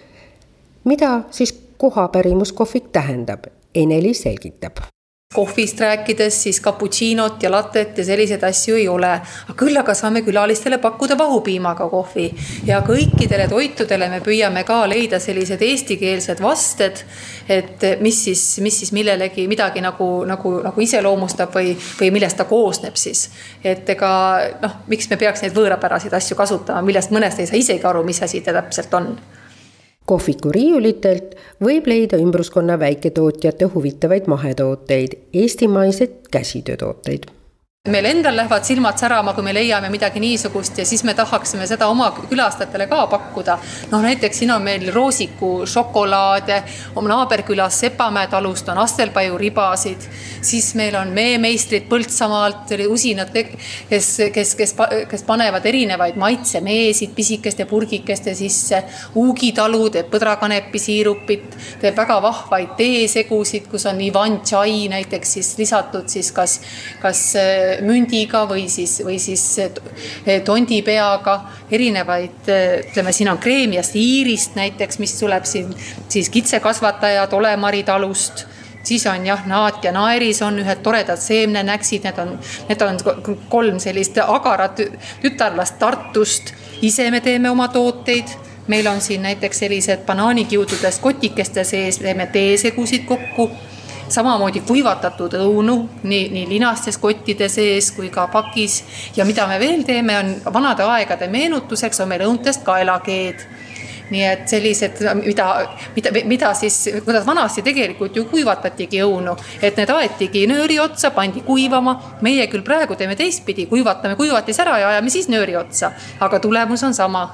mida 0.85 1.23
siis 1.31 1.61
kohapärimuskohvik 1.77 2.85
tähendab? 2.93 3.45
Eneli 3.75 4.15
selgitab 4.15 4.98
kohvist 5.35 5.81
rääkides, 5.81 6.43
siis 6.43 6.61
cappuccinot 6.61 7.43
ja 7.43 7.51
latet 7.51 7.99
ja 7.99 8.05
selliseid 8.05 8.43
asju 8.43 8.77
ei 8.77 8.87
ole. 8.89 9.21
küll 9.57 9.77
aga 9.77 9.93
saame 9.95 10.23
külalistele 10.25 10.79
pakkuda 10.81 11.19
vahupiimaga 11.19 11.89
kohvi 11.89 12.31
ja 12.65 12.79
kõikidele 12.87 13.45
toitudele 13.49 14.09
me 14.09 14.23
püüame 14.25 14.65
ka 14.65 14.79
leida 14.89 15.21
sellised 15.21 15.61
eestikeelsed 15.63 16.41
vasted. 16.41 17.05
et 17.49 17.85
mis 18.01 18.25
siis, 18.25 18.59
mis 18.65 18.79
siis 18.79 18.93
millelegi 18.93 19.45
midagi 19.49 19.85
nagu, 19.85 20.25
nagu, 20.25 20.53
nagu 20.65 20.81
iseloomustab 20.81 21.53
või, 21.55 21.77
või 22.01 22.11
millest 22.11 22.37
ta 22.41 22.45
koosneb 22.45 22.97
siis. 22.97 23.29
et 23.65 23.91
ega 23.91 24.13
noh, 24.63 24.81
miks 24.87 25.11
me 25.11 25.17
peaks 25.17 25.45
neid 25.45 25.53
võõrapäraseid 25.53 26.17
asju 26.17 26.41
kasutama, 26.41 26.81
millest 26.83 27.13
mõnest 27.13 27.45
ei 27.45 27.47
saa 27.47 27.61
isegi 27.61 27.85
aru, 27.85 28.01
mis 28.05 28.23
asi 28.23 28.41
ta 28.41 28.57
täpselt 28.57 28.95
on 28.95 29.13
kohviku 30.09 30.53
riiulitelt 30.55 31.35
võib 31.65 31.89
leida 31.91 32.21
ümbruskonna 32.21 32.79
väiketootjate 32.81 33.69
huvitavaid 33.75 34.31
mahetooteid, 34.31 35.19
eestimaiseid 35.37 36.31
käsitöötooteid 36.33 37.29
meil 37.87 38.05
endal 38.05 38.37
lähevad 38.37 38.65
silmad 38.65 38.99
särama, 38.99 39.33
kui 39.35 39.45
me 39.47 39.53
leiame 39.55 39.89
midagi 39.89 40.21
niisugust 40.21 40.79
ja 40.79 40.85
siis 40.87 41.05
me 41.05 41.15
tahaksime 41.15 41.67
seda 41.67 41.87
oma 41.89 42.11
külastajatele 42.17 42.87
ka 42.91 43.07
pakkuda. 43.07 43.59
noh, 43.91 44.03
näiteks 44.03 44.39
siin 44.39 44.51
on 44.51 44.63
meil 44.63 44.91
roosiku 44.95 45.67
šokolaade, 45.67 46.63
oma 46.97 47.09
naaberkülas 47.09 47.81
Sepamäe 47.81 48.27
talust 48.27 48.69
on 48.69 48.79
astelpaju 48.79 49.39
ribasid, 49.39 50.05
siis 50.43 50.75
meil 50.75 50.97
on 50.97 51.09
meemeistrid 51.15 51.87
Põltsamaalt, 51.89 52.75
usinad, 52.89 53.33
kes, 53.89 54.11
kes, 54.35 54.55
kes, 54.55 54.75
kes 55.09 55.23
panevad 55.23 55.67
erinevaid 55.67 56.19
maitsemeesid 56.21 57.15
pisikeste 57.15 57.65
purgikeste 57.65 58.35
sisse. 58.35 58.83
Uugi 59.15 59.53
talu 59.57 59.89
teeb 59.95 60.11
põdrakanepi 60.13 60.83
siirupit, 60.83 61.57
teeb 61.81 61.97
väga 61.97 62.19
vahvaid 62.23 62.75
teesegusid, 62.77 63.71
kus 63.71 63.87
on 63.87 64.01
Ivan 64.05 64.41
Chai 64.45 64.89
näiteks 64.93 65.33
siis 65.39 65.55
lisatud 65.59 66.09
siis 66.11 66.33
kas, 66.33 66.61
kas 67.01 67.25
mündiga 67.85 68.45
või 68.49 68.67
siis, 68.73 68.99
või 69.05 69.19
siis 69.23 69.45
eh, 69.63 70.43
tondipeaga, 70.45 71.39
erinevaid, 71.71 72.49
eh, 72.49 72.67
ütleme, 72.91 73.13
siin 73.13 73.33
on 73.33 73.41
kreemiast 73.43 73.97
iirist 73.97 74.57
näiteks, 74.59 74.99
mis 74.99 75.17
tuleb 75.21 75.49
siin 75.49 75.75
siis 76.09 76.31
kitsekasvatajad 76.35 77.33
Olemari 77.33 77.83
talust 77.83 78.47
siis 78.89 79.07
on 79.07 79.27
jah, 79.27 79.47
naat 79.47 79.85
ja 79.85 79.93
naeris 79.93 80.43
on 80.43 80.59
ühed 80.63 80.83
toredad 80.83 81.21
seemnenäksid, 81.21 82.05
need 82.09 82.19
on, 82.23 82.35
need 82.69 82.83
on 82.83 83.01
kolm 83.49 83.81
sellist 83.83 84.19
agarat 84.25 84.81
tütarlast 85.23 85.79
Tartust. 85.79 86.55
ise 86.83 87.11
me 87.11 87.21
teeme 87.21 87.51
oma 87.51 87.69
tooteid, 87.69 88.29
meil 88.67 88.87
on 88.87 89.01
siin 89.01 89.23
näiteks 89.23 89.59
sellised 89.59 90.07
banaanikiududest 90.07 91.03
kotikeste 91.03 91.65
sees, 91.65 91.99
teeme 91.99 92.27
teesegusid 92.27 93.05
kokku 93.05 93.51
samamoodi 94.15 94.63
kuivatatud 94.67 95.35
õunu 95.39 95.77
nii, 96.03 96.29
nii 96.35 96.49
linastes 96.49 96.99
kottide 96.99 97.49
sees 97.53 97.91
kui 97.97 98.11
ka 98.11 98.27
pakis. 98.33 98.83
ja 99.17 99.25
mida 99.25 99.47
me 99.47 99.59
veel 99.61 99.85
teeme, 99.85 100.19
on 100.19 100.53
vanade 100.53 100.83
aegade 100.83 101.29
meenutuseks 101.29 102.01
on 102.01 102.09
meil 102.09 102.27
õuntest 102.27 102.65
kaelakeed 102.65 103.47
nii 104.11 104.23
et 104.25 104.49
sellised, 104.49 105.03
mida, 105.25 105.47
mida, 105.97 106.13
mida 106.25 106.53
siis, 106.57 106.79
kuidas 107.05 107.27
vanasti 107.27 107.63
tegelikult 107.63 108.17
ju 108.17 108.25
kuivatatigi 108.31 109.03
õunu, 109.05 109.35
et 109.63 109.77
need 109.77 109.91
aetigi 109.93 110.47
nööri 110.49 110.79
otsa, 110.81 111.11
pandi 111.13 111.43
kuivama. 111.45 111.99
meie 112.23 112.47
küll 112.49 112.65
praegu 112.65 112.97
teeme 112.97 113.17
teistpidi, 113.17 113.67
kuivatame 113.67 114.17
kuivatis 114.17 114.59
ära 114.61 114.79
ja 114.79 114.89
ajame 114.95 115.11
siis 115.11 115.29
nööri 115.29 115.57
otsa, 115.57 115.93
aga 116.21 116.41
tulemus 116.41 116.83
on 116.83 116.95
sama 116.95 117.29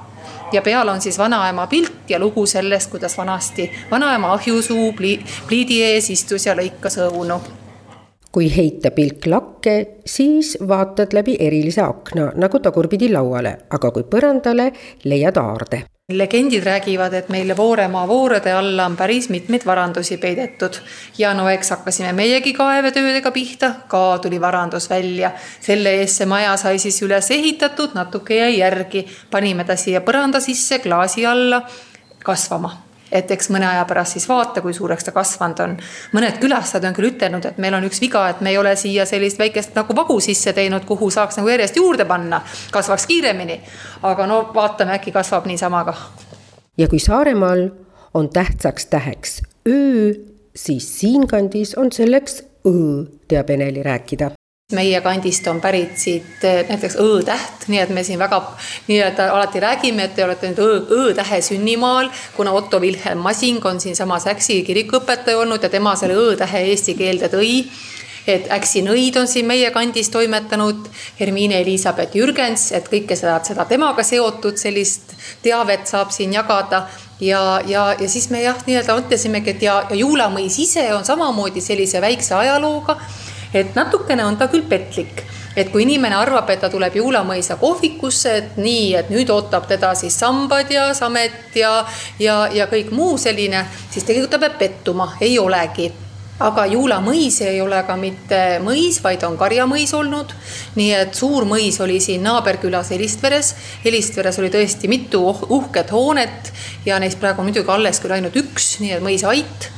ja 0.52 0.62
peal 0.62 0.88
on 0.88 1.00
siis 1.00 1.18
vanaema 1.18 1.66
pilt 1.66 2.08
ja 2.10 2.18
lugu 2.18 2.46
sellest, 2.46 2.90
kuidas 2.90 3.18
vanasti 3.18 3.70
vanaema 3.90 4.32
ahjusuu 4.32 4.92
pliidi 5.46 5.82
ees 5.82 6.10
istus 6.10 6.46
ja 6.46 6.56
lõikas 6.56 6.98
õunu. 7.08 7.40
Kui 8.34 8.48
heita 8.56 8.90
pilk 8.90 9.26
lakke, 9.30 9.74
siis 10.06 10.56
vaatad 10.68 11.14
läbi 11.14 11.36
erilise 11.40 11.82
akna 11.86 12.32
nagu 12.34 12.58
tagurpidi 12.58 13.12
lauale, 13.12 13.58
aga 13.70 13.90
kui 13.94 14.02
põrandale, 14.10 14.72
leiad 15.04 15.38
aarde 15.38 15.84
legendid 16.12 16.64
räägivad, 16.64 17.14
et 17.14 17.28
meile 17.28 17.56
Vooremaa 17.56 18.08
voorede 18.08 18.52
alla 18.52 18.84
on 18.86 18.96
päris 18.96 19.28
mitmeid 19.28 19.64
varandusi 19.66 20.16
peidetud. 20.16 20.76
Ja 21.18 21.34
no 21.34 21.48
eks 21.48 21.70
hakkasime 21.70 22.12
meiegi 22.12 22.52
kaevetöödega 22.52 23.30
pihta, 23.30 23.70
ka 23.88 24.18
tuli 24.18 24.40
varandus 24.40 24.90
välja. 24.90 25.30
selle 25.60 25.90
eest 25.90 26.20
see 26.20 26.26
maja 26.26 26.56
sai 26.56 26.78
siis 26.78 27.02
üles 27.02 27.30
ehitatud, 27.30 27.94
natuke 27.94 28.36
jäi 28.36 28.58
järgi, 28.58 29.06
panime 29.30 29.64
ta 29.64 29.76
siia 29.76 30.00
põranda 30.00 30.40
sisse 30.40 30.78
klaasi 30.78 31.26
alla 31.26 31.62
kasvama 32.24 32.93
et 33.14 33.30
eks 33.30 33.48
mõne 33.54 33.68
aja 33.68 33.84
pärast 33.88 34.16
siis 34.16 34.26
vaata, 34.28 34.62
kui 34.64 34.74
suureks 34.74 35.06
ta 35.06 35.14
kasvanud 35.14 35.62
on. 35.64 35.76
mõned 36.16 36.40
külastajad 36.42 36.88
on 36.88 36.96
küll 36.96 37.12
ütelnud, 37.12 37.46
et 37.46 37.58
meil 37.62 37.76
on 37.78 37.86
üks 37.88 38.02
viga, 38.02 38.26
et 38.30 38.42
me 38.44 38.50
ei 38.50 38.58
ole 38.58 38.74
siia 38.76 39.06
sellist 39.06 39.38
väikest 39.38 39.74
nagu 39.78 39.96
vagu 39.96 40.18
sisse 40.20 40.52
teinud, 40.52 40.84
kuhu 40.88 41.10
saaks 41.10 41.38
nagu 41.38 41.52
järjest 41.52 41.78
juurde 41.80 42.04
panna, 42.04 42.42
kasvaks 42.74 43.06
kiiremini. 43.06 43.60
aga 44.02 44.26
no 44.26 44.42
vaatame, 44.54 44.98
äkki 44.98 45.12
kasvab 45.12 45.46
niisama 45.46 45.84
kah. 45.84 46.06
ja 46.78 46.88
kui 46.88 46.98
Saaremaal 46.98 47.68
on 48.14 48.30
tähtsaks 48.30 48.86
täheks 48.86 49.42
öö, 49.68 50.12
siis 50.56 51.00
siinkandis 51.00 51.74
on 51.74 51.92
selleks 51.92 52.42
õ, 52.68 53.06
teab 53.28 53.50
Eneli 53.50 53.82
rääkida 53.82 54.34
meie 54.74 55.00
kandist 55.04 55.46
on 55.50 55.60
pärit 55.62 55.96
siit 56.00 56.44
eh, 56.44 56.62
näiteks 56.68 56.98
Õ-täht, 57.00 57.66
nii 57.70 57.80
et 57.82 57.92
me 57.94 58.04
siin 58.04 58.20
väga 58.20 58.40
nii-öelda 58.88 59.30
alati 59.32 59.62
räägime, 59.62 60.08
et 60.08 60.14
te 60.18 60.24
olete 60.26 60.52
nüüd 60.52 60.92
Õ-tähe 60.98 61.40
sünnimaal, 61.44 62.10
kuna 62.36 62.52
Otto 62.52 62.80
Wilhelm 62.82 63.24
Masing 63.24 63.64
on 63.66 63.80
siinsamas 63.80 64.28
Äksi 64.30 64.62
kirikuõpetaja 64.66 65.38
olnud 65.40 65.62
ja 65.62 65.72
tema 65.72 65.96
selle 65.96 66.18
Õ-tähe 66.18 66.66
eesti 66.70 66.96
keelde 66.98 67.32
tõi. 67.32 67.64
Et 68.26 68.46
Äksi 68.52 68.80
nõid 68.80 69.18
on 69.20 69.28
siin 69.28 69.44
meie 69.44 69.68
kandis 69.70 70.08
toimetanud, 70.08 70.86
Hermine 71.18 71.58
Elizabeth 71.60 72.16
Jürgens, 72.16 72.70
et 72.72 72.86
kõike 72.88 73.18
seda, 73.20 73.36
seda 73.44 73.66
temaga 73.68 74.02
seotud 74.02 74.56
sellist 74.56 75.12
teavet 75.44 75.84
saab 75.90 76.12
siin 76.14 76.32
jagada. 76.32 76.86
Ja, 77.20 77.60
ja, 77.68 77.90
ja 78.00 78.08
siis 78.08 78.30
me 78.32 78.40
jah, 78.42 78.56
nii-öelda 78.66 78.96
mõtlesimegi, 78.96 79.52
et 79.52 79.62
ja, 79.68 79.76
ja 79.90 80.00
Juula 80.00 80.30
mõis 80.32 80.56
ise 80.58 80.86
on 80.96 81.04
samamoodi 81.04 81.60
sellise 81.62 82.00
väikse 82.00 82.34
ajalooga 82.40 82.96
et 83.54 83.74
natukene 83.74 84.24
on 84.26 84.36
ta 84.36 84.48
küll 84.52 84.66
petlik, 84.68 85.24
et 85.56 85.70
kui 85.72 85.84
inimene 85.84 86.16
arvab, 86.18 86.50
et 86.50 86.60
ta 86.60 86.70
tuleb 86.70 86.96
Juulamõisa 86.98 87.56
kohvikusse, 87.60 88.36
et 88.40 88.56
nii, 88.60 88.94
et 88.98 89.10
nüüd 89.14 89.30
ootab 89.30 89.68
teda 89.70 89.94
siis 89.98 90.16
sambad 90.18 90.70
ja 90.74 90.88
samet 90.94 91.56
ja, 91.58 91.76
ja, 92.18 92.44
ja 92.52 92.66
kõik 92.70 92.90
muu 92.94 93.18
selline, 93.18 93.66
siis 93.90 94.06
tegelikult 94.06 94.34
ta 94.36 94.42
peab 94.46 94.58
pettuma, 94.58 95.12
ei 95.20 95.38
olegi 95.38 95.92
aga 96.42 96.64
Juula 96.66 96.98
mõis 97.02 97.38
ei 97.46 97.60
ole 97.62 97.78
ka 97.86 97.96
mitte 97.98 98.40
mõis, 98.64 98.98
vaid 99.04 99.22
on 99.26 99.36
karjamõis 99.38 99.92
olnud. 99.94 100.34
nii 100.74 100.90
et 100.96 101.14
suur 101.14 101.46
mõis 101.46 101.78
oli 101.80 102.00
siin 102.00 102.24
naaberkülas 102.26 102.90
Helistveres. 102.90 103.54
Helistveres 103.84 104.38
oli 104.42 104.50
tõesti 104.50 104.90
mitu 104.90 105.22
uh-, 105.30 105.46
uhket 105.48 105.92
hoonet 105.94 106.52
ja 106.86 106.98
neist 106.98 107.20
praegu 107.20 107.40
on 107.40 107.50
muidugi 107.50 107.70
alles 107.70 108.02
küll 108.02 108.16
ainult 108.16 108.36
üks, 108.36 108.78
nii 108.82 108.96
et 108.98 109.04
mõis 109.04 109.24
Ait 109.24 109.70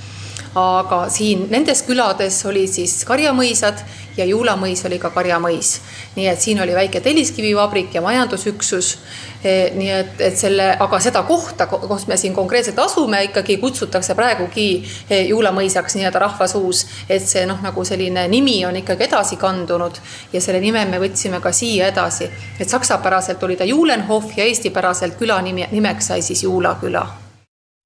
aga 0.57 1.03
siin 1.13 1.47
nendes 1.53 1.83
külades 1.85 2.39
olid 2.49 2.71
siis 2.73 3.03
karjamõisad 3.05 3.83
ja 4.17 4.25
Juulamõis 4.25 4.81
oli 4.89 4.97
ka 4.99 5.11
karjamõis. 5.13 5.81
nii 6.17 6.27
et 6.27 6.41
siin 6.41 6.61
oli 6.61 6.75
väike 6.75 7.01
telliskivivabrik 7.01 7.95
ja 7.95 8.01
majandusüksus. 8.01 8.99
E, 9.45 9.71
nii 9.77 9.91
et, 9.93 10.21
et 10.21 10.39
selle, 10.39 10.71
aga 10.81 11.01
seda 11.01 11.23
kohta, 11.29 11.67
kus 11.67 12.07
me 12.09 12.17
siin 12.17 12.33
konkreetselt 12.35 12.79
asume, 12.79 13.21
ikkagi 13.29 13.59
kutsutakse 13.61 14.15
praegugi 14.17 14.69
e, 15.11 15.21
Juulamõisaks 15.29 15.99
nii-öelda 15.99 16.23
rahvasuus, 16.25 16.87
et 17.09 17.23
see 17.23 17.45
noh, 17.47 17.61
nagu 17.63 17.85
selline 17.85 18.25
nimi 18.33 18.57
on 18.67 18.81
ikkagi 18.81 19.05
edasi 19.05 19.37
kandunud 19.37 20.01
ja 20.33 20.41
selle 20.41 20.63
nime 20.65 20.87
me 20.89 21.01
võtsime 21.03 21.43
ka 21.45 21.53
siia 21.53 21.91
edasi. 21.93 22.31
et 22.61 22.69
saksapäraselt 22.69 23.43
oli 23.43 23.57
ta 23.57 23.65
Juulenhof 23.65 24.33
ja 24.39 24.45
eestipäraselt 24.45 25.21
küla 25.21 25.37
nimi, 25.43 25.69
nimeks 25.71 26.09
sai 26.15 26.23
siis 26.23 26.43
Juula 26.43 26.79
küla. 26.81 27.05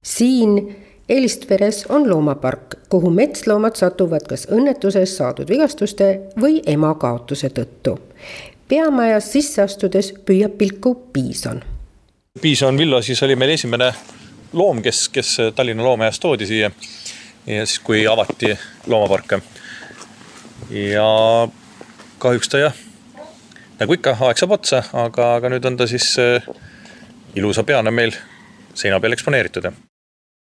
siin 0.05 0.90
Elistveres 1.11 1.87
on 1.89 2.11
loomapark, 2.11 2.75
kuhu 2.89 3.11
metsloomad 3.11 3.75
satuvad 3.75 4.29
kas 4.31 4.45
õnnetuses 4.55 5.17
saadud 5.19 5.49
vigastuste 5.51 6.11
või 6.39 6.61
ema 6.71 6.93
kaotuse 6.95 7.51
tõttu. 7.51 7.97
peamajas 8.69 9.33
sisse 9.33 9.63
astudes 9.63 10.13
püüab 10.27 10.55
pilku 10.59 10.95
piison. 11.13 11.63
piison 12.43 12.79
Villo 12.79 13.03
siis 13.03 13.23
oli 13.23 13.37
meil 13.37 13.51
esimene 13.51 13.93
loom, 14.53 14.83
kes, 14.83 15.09
kes 15.09 15.37
Tallinna 15.55 15.85
Loomajast 15.85 16.23
toodi 16.23 16.47
siia. 16.47 16.71
ja 17.47 17.67
siis, 17.67 17.79
kui 17.79 18.07
avati 18.07 18.59
loomaparke. 18.87 19.41
ja 20.71 21.49
kahjuks 22.19 22.49
ta 22.49 22.59
jah, 22.59 22.75
nagu 23.81 23.93
ikka, 23.93 24.17
aeg 24.21 24.39
saab 24.39 24.59
otsa, 24.61 24.85
aga, 24.93 25.35
aga 25.35 25.49
nüüd 25.49 25.67
on 25.67 25.77
ta 25.77 25.87
siis 25.87 26.19
äh, 26.19 26.51
ilusa 27.35 27.65
peana 27.65 27.91
meil 27.91 28.15
seina 28.75 29.01
peal 29.01 29.13
eksponeeritud 29.13 29.90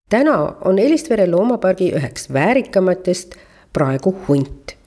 täna 0.09 0.37
on 0.65 0.79
Elistvere 0.79 1.27
loomapargi 1.27 1.91
üheks 1.95 2.33
väärikamatest 2.33 3.35
praegu 3.73 4.15
hunt. 4.27 4.77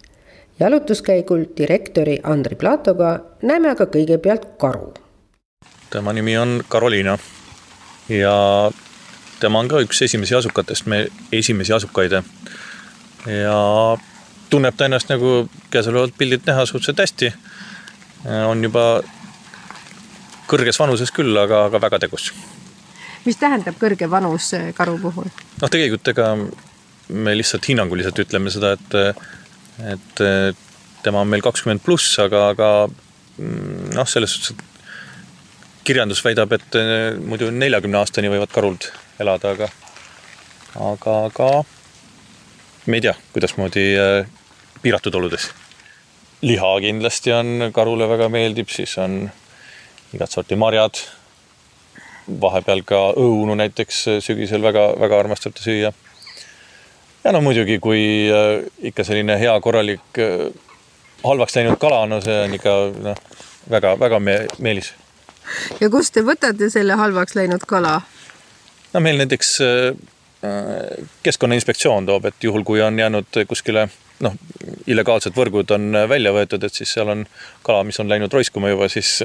jalutuskäigul 0.61 1.45
direktori 1.57 2.19
Andri 2.23 2.57
Platoga 2.57 3.21
näeme 3.43 3.71
aga 3.71 3.85
kõigepealt 3.85 4.47
karu. 4.59 4.95
tema 5.91 6.13
nimi 6.13 6.39
on 6.39 6.63
Karoliina 6.69 7.19
ja 8.09 8.71
tema 9.41 9.59
on 9.59 9.69
ka 9.69 9.81
üks 9.81 10.03
esimesi 10.03 10.35
asukatest, 10.35 10.87
me 10.87 11.07
esimesi 11.33 11.73
asukaid. 11.73 12.13
ja 13.27 13.99
tunneb 14.51 14.77
ta 14.77 14.85
ennast 14.85 15.09
nagu 15.09 15.49
käesolevalt 15.71 16.15
pildilt 16.19 16.47
näha 16.47 16.67
suhteliselt 16.67 16.99
hästi. 16.99 17.33
on 18.47 18.65
juba 18.65 19.03
kõrges 20.49 20.79
vanuses 20.79 21.13
küll, 21.13 21.37
aga, 21.37 21.65
aga 21.65 21.81
väga 21.81 21.99
tegus 21.99 22.33
mis 23.27 23.39
tähendab 23.41 23.77
kõrge 23.81 24.09
vanus 24.11 24.53
äh, 24.57 24.71
karu 24.77 24.99
puhul? 25.03 25.29
noh, 25.61 25.69
tegelikult 25.69 26.13
ega 26.13 26.33
me 27.11 27.35
lihtsalt 27.37 27.67
hinnanguliselt 27.67 28.19
ütleme 28.23 28.53
seda, 28.55 28.77
et, 28.79 28.95
et 29.95 30.21
tema 31.03 31.25
on 31.25 31.31
meil 31.31 31.43
kakskümmend 31.45 31.83
pluss, 31.85 32.13
aga, 32.23 32.51
aga 32.55 32.69
mm, 32.87 33.91
noh, 33.97 34.09
selles 34.09 34.37
suhtes, 34.37 34.55
et 34.55 35.85
kirjandus 35.87 36.23
väidab, 36.25 36.53
et 36.57 36.79
äh, 36.79 37.19
muidu 37.19 37.51
neljakümne 37.55 38.01
aastani 38.01 38.31
võivad 38.33 38.53
karud 38.55 38.91
elada, 39.23 39.55
aga, 39.57 39.71
aga, 40.91 41.17
aga 41.31 41.51
me 42.87 43.01
ei 43.01 43.07
tea, 43.09 43.17
kuidasmoodi 43.35 43.87
äh, 43.99 44.29
piiratud 44.85 45.17
oludes. 45.19 45.51
liha 46.43 46.69
kindlasti 46.81 47.33
on, 47.37 47.71
karule 47.77 48.09
väga 48.09 48.31
meeldib, 48.33 48.71
siis 48.73 48.97
on 48.99 49.27
igat 50.17 50.33
sorti 50.33 50.57
marjad 50.57 51.03
vahepeal 52.41 52.83
ka 52.87 53.01
õunu 53.19 53.57
näiteks 53.59 54.05
sügisel 54.25 54.63
väga-väga 54.63 55.19
armastab 55.19 55.55
ta 55.57 55.65
süüa. 55.65 55.93
ja 57.25 57.33
no 57.33 57.41
muidugi, 57.41 57.79
kui 57.79 58.03
äh, 58.31 58.65
ikka 58.91 59.05
selline 59.05 59.39
hea 59.41 59.61
korralik 59.61 60.19
äh, 60.19 60.51
halvaks 61.25 61.57
läinud 61.57 61.79
kala, 61.79 62.07
no 62.07 62.21
see 62.25 62.37
on 62.45 62.55
ikka 62.55 62.77
noh, 63.09 63.21
väga-väga 63.71 64.21
me 64.21 64.37
meelis. 64.59 64.93
ja 65.81 65.91
kust 65.91 66.15
te 66.15 66.25
võtate 66.27 66.71
selle 66.71 66.97
halvaks 67.01 67.37
läinud 67.39 67.67
kala? 67.67 68.01
no 68.93 69.01
meil 69.01 69.21
näiteks 69.21 69.57
äh, 69.67 69.91
keskkonnainspektsioon 71.23 72.07
toob, 72.07 72.31
et 72.31 72.45
juhul, 72.45 72.65
kui 72.65 72.81
on 72.83 72.99
jäänud 72.99 73.43
kuskile 73.49 73.89
noh, 74.25 74.37
illegaalsed 74.87 75.37
võrgud 75.37 75.71
on 75.77 75.93
välja 76.09 76.33
võetud, 76.37 76.65
et 76.65 76.75
siis 76.75 76.93
seal 76.97 77.09
on 77.13 77.27
kala, 77.67 77.85
mis 77.89 78.01
on 78.01 78.09
läinud 78.09 78.33
roiskuma 78.33 78.73
juba, 78.73 78.89
siis 78.93 79.21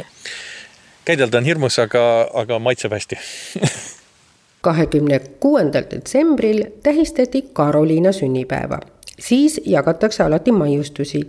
käidelda 1.05 1.37
on 1.37 1.45
hirmus, 1.45 1.79
aga, 1.79 2.27
aga 2.33 2.59
maitseb 2.59 2.91
hästi. 2.91 3.19
kahekümne 4.61 5.19
kuuendal 5.39 5.83
detsembril 5.91 6.65
tähistati 6.83 7.41
Karoliina 7.53 8.11
sünnipäeva. 8.11 8.79
Siis 9.19 9.61
jagatakse 9.65 10.23
alati 10.23 10.51
maiustusi, 10.51 11.21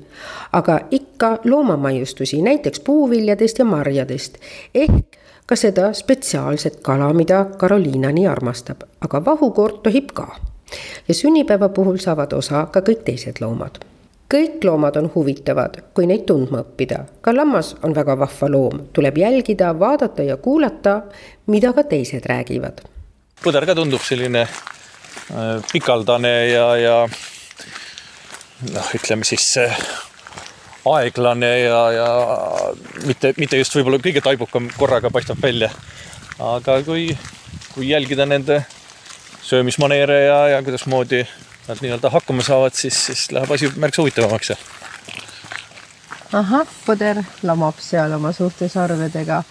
aga 0.53 0.81
ikka 0.91 1.39
loomamaiustusi, 1.45 2.43
näiteks 2.43 2.81
puuviljadest 2.81 3.59
ja 3.59 3.65
marjadest. 3.65 4.39
Ehk 4.75 4.93
ka 5.47 5.57
seda 5.57 5.93
spetsiaalset 5.93 6.81
kala, 6.83 7.13
mida 7.13 7.45
Karoliina 7.45 8.13
nii 8.13 8.27
armastab, 8.27 8.89
aga 9.01 9.25
vahukoort 9.25 9.83
tohib 9.83 10.11
ka. 10.15 10.37
ja 11.09 11.15
sünnipäeva 11.15 11.69
puhul 11.69 11.97
saavad 11.97 12.33
osa 12.33 12.67
ka 12.73 12.81
kõik 12.81 13.05
teised 13.05 13.39
loomad 13.41 13.79
kõik 14.33 14.65
loomad 14.65 14.97
on 14.99 15.11
huvitavad, 15.15 15.79
kui 15.95 16.07
neid 16.07 16.27
tundma 16.27 16.63
õppida. 16.65 17.05
ka 17.21 17.35
lammas 17.35 17.75
on 17.83 17.95
väga 17.95 18.19
vahva 18.19 18.49
loom, 18.51 18.87
tuleb 18.93 19.19
jälgida, 19.19 19.73
vaadata 19.79 20.23
ja 20.23 20.37
kuulata, 20.37 21.03
mida 21.47 21.73
ka 21.73 21.85
teised 21.85 22.27
räägivad. 22.27 22.83
põder 23.45 23.67
ka 23.67 23.75
tundub 23.75 24.03
selline 24.03 24.43
äh, 24.43 25.63
pikaldane 25.73 26.35
ja, 26.49 26.77
ja 26.77 26.97
noh, 28.73 28.91
ütleme 28.95 29.25
siis 29.25 29.57
äh, 29.57 29.79
aeglane 30.87 31.53
ja, 31.61 31.81
ja 31.93 32.09
mitte, 33.07 33.35
mitte 33.37 33.59
just 33.59 33.75
võib-olla 33.77 34.01
kõige 34.03 34.23
taibukam 34.25 34.71
korraga 34.79 35.11
paistab 35.11 35.43
välja. 35.43 35.71
aga 36.39 36.83
kui, 36.85 37.17
kui 37.75 37.91
jälgida 37.91 38.27
nende 38.27 38.65
söömismaneere 39.47 40.25
ja, 40.25 40.39
ja 40.49 40.63
kuidasmoodi 40.63 41.23
nad 41.69 41.79
nii-öelda 41.81 42.11
hakkama 42.11 42.43
saavad, 42.43 42.75
siis, 42.75 43.07
siis 43.07 43.33
läheb 43.33 43.51
asi 43.51 43.71
märksa 43.77 44.03
huvitavamaks 44.03 44.51
ja. 44.51 44.57
ahah, 46.33 46.69
põder 46.87 47.23
lamab 47.43 47.81
seal 47.83 48.13
oma 48.13 48.33
suurte 48.33 48.69
sarvedega. 48.69 49.43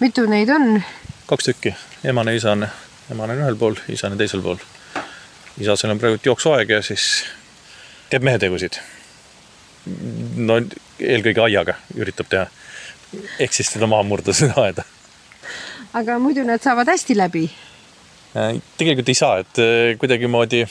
mitu 0.00 0.26
neid 0.26 0.50
on? 0.50 0.82
kaks 1.26 1.44
tükki, 1.50 1.74
emane, 2.04 2.34
isane, 2.36 2.68
emane 3.10 3.36
on 3.36 3.44
ühel 3.44 3.58
pool, 3.58 3.78
isane 3.88 4.18
teisel 4.18 4.42
pool. 4.42 4.58
isasel 5.60 5.94
on 5.94 6.02
praegu 6.02 6.18
jooksuaeg 6.24 6.70
ja 6.70 6.82
siis 6.82 7.24
teeb 8.10 8.26
mehetegusid. 8.26 8.80
no 10.36 10.58
eelkõige 10.98 11.46
aiaga 11.46 11.76
üritab 11.94 12.28
teha, 12.30 12.46
ehk 13.38 13.54
siis 13.54 13.70
teda 13.70 13.86
maha 13.86 14.02
murda 14.02 14.34
seda 14.34 14.66
aeda. 14.66 14.84
aga 15.94 16.18
muidu 16.18 16.44
nad 16.48 16.62
saavad 16.62 16.90
hästi 16.90 17.16
läbi? 17.16 17.46
Äh, 18.34 18.58
tegelikult 18.78 19.08
ei 19.08 19.14
saa, 19.14 19.38
et 19.44 19.62
äh, 19.62 19.94
kuidagimoodi 20.00 20.66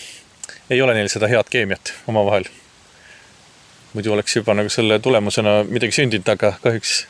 ei 0.70 0.82
ole 0.82 0.94
neil 0.94 1.10
seda 1.12 1.28
head 1.28 1.50
keemiat 1.50 1.94
omavahel. 2.08 2.44
muidu 3.94 4.14
oleks 4.14 4.36
juba 4.36 4.54
nagu 4.54 4.70
selle 4.70 5.00
tulemusena 5.00 5.64
midagi 5.68 5.92
sündinud, 5.92 6.30
aga 6.30 6.54
kahjuks 6.64 7.08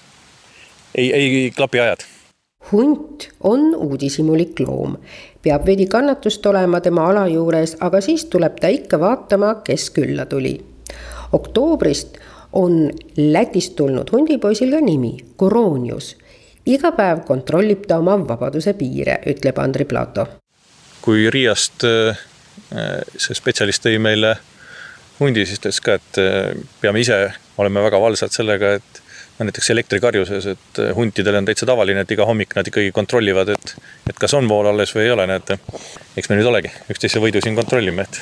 ei, 0.95 1.13
ei 1.13 1.51
klapi 1.57 1.79
ajad. 1.79 2.05
hunt 2.71 3.29
on 3.39 3.75
uudishimulik 3.75 4.59
loom, 4.59 4.97
peab 5.41 5.65
veidi 5.65 5.85
kannatust 5.85 6.45
olema 6.45 6.81
tema 6.81 7.07
ala 7.09 7.27
juures, 7.27 7.75
aga 7.79 8.01
siis 8.01 8.25
tuleb 8.25 8.59
ta 8.61 8.67
ikka 8.67 8.99
vaatama, 8.99 9.55
kes 9.63 9.89
külla 9.89 10.25
tuli. 10.25 10.59
oktoobrist 11.31 12.17
on 12.53 12.91
Lätist 13.17 13.75
tulnud 13.75 14.11
hundipoisil 14.11 14.71
ka 14.71 14.81
nimi, 14.81 15.17
Koronius. 15.35 16.17
iga 16.65 16.91
päev 16.91 17.23
kontrollib 17.25 17.87
ta 17.87 17.97
oma 17.97 18.17
vabaduse 18.27 18.73
piire, 18.73 19.19
ütleb 19.25 19.57
Andri 19.57 19.85
Plato. 19.85 20.27
kui 21.01 21.29
Riiast 21.29 21.83
äh, 21.83 22.17
see 22.71 23.35
spetsialist 23.35 23.83
tõi 23.83 23.97
meile 23.99 24.35
hundi, 25.21 25.45
siis 25.45 25.61
ta 25.61 25.69
ütles 25.69 25.81
ka, 25.85 25.97
et 25.99 26.19
äh, 26.21 26.67
peame 26.81 27.01
ise 27.03 27.17
olema 27.61 27.85
väga 27.85 27.99
valvsad 28.01 28.33
sellega, 28.33 28.75
et 28.79 29.01
no 29.37 29.47
näiteks 29.47 29.71
elektrikarjuses, 29.73 30.47
et 30.55 30.81
äh, 30.81 30.93
huntidel 30.97 31.37
on 31.39 31.49
täitsa 31.49 31.67
tavaline, 31.69 32.05
et 32.05 32.13
iga 32.15 32.25
hommik 32.27 32.55
nad 32.57 32.67
ikkagi 32.67 32.93
kontrollivad, 32.95 33.53
et, 33.55 33.75
et 34.09 34.21
kas 34.21 34.35
on 34.37 34.49
vool 34.49 34.71
alles 34.71 34.95
või 34.95 35.05
ei 35.07 35.15
ole, 35.15 35.27
näete. 35.29 35.59
eks 36.17 36.31
me 36.31 36.39
nüüd 36.39 36.49
olegi 36.51 36.73
üksteise 36.93 37.21
võidu 37.23 37.43
siin 37.43 37.57
kontrollime, 37.57 38.07
et. 38.07 38.21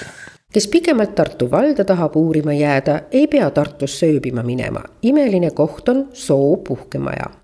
kes 0.53 0.67
pikemalt 0.71 1.15
Tartu 1.15 1.49
valda 1.51 1.85
tahab 1.87 2.17
uurima 2.19 2.55
jääda, 2.57 3.01
ei 3.11 3.27
pea 3.31 3.49
Tartus 3.55 3.99
sööbima 3.99 4.43
minema. 4.43 4.83
imeline 5.01 5.51
koht 5.55 5.89
on 5.89 6.07
Soo 6.13 6.57
puhkemaja 6.67 7.35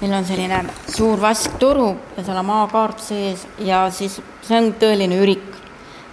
meil 0.00 0.12
on 0.16 0.24
selline 0.24 0.62
suur 0.88 1.20
vasktoru 1.20 1.90
ja 2.16 2.22
seal 2.24 2.38
on 2.40 2.46
maakaart 2.48 3.02
sees 3.04 3.42
ja 3.60 3.82
siis 3.92 4.14
see 4.46 4.56
on 4.56 4.70
tõeline 4.80 5.18
ürik 5.20 5.58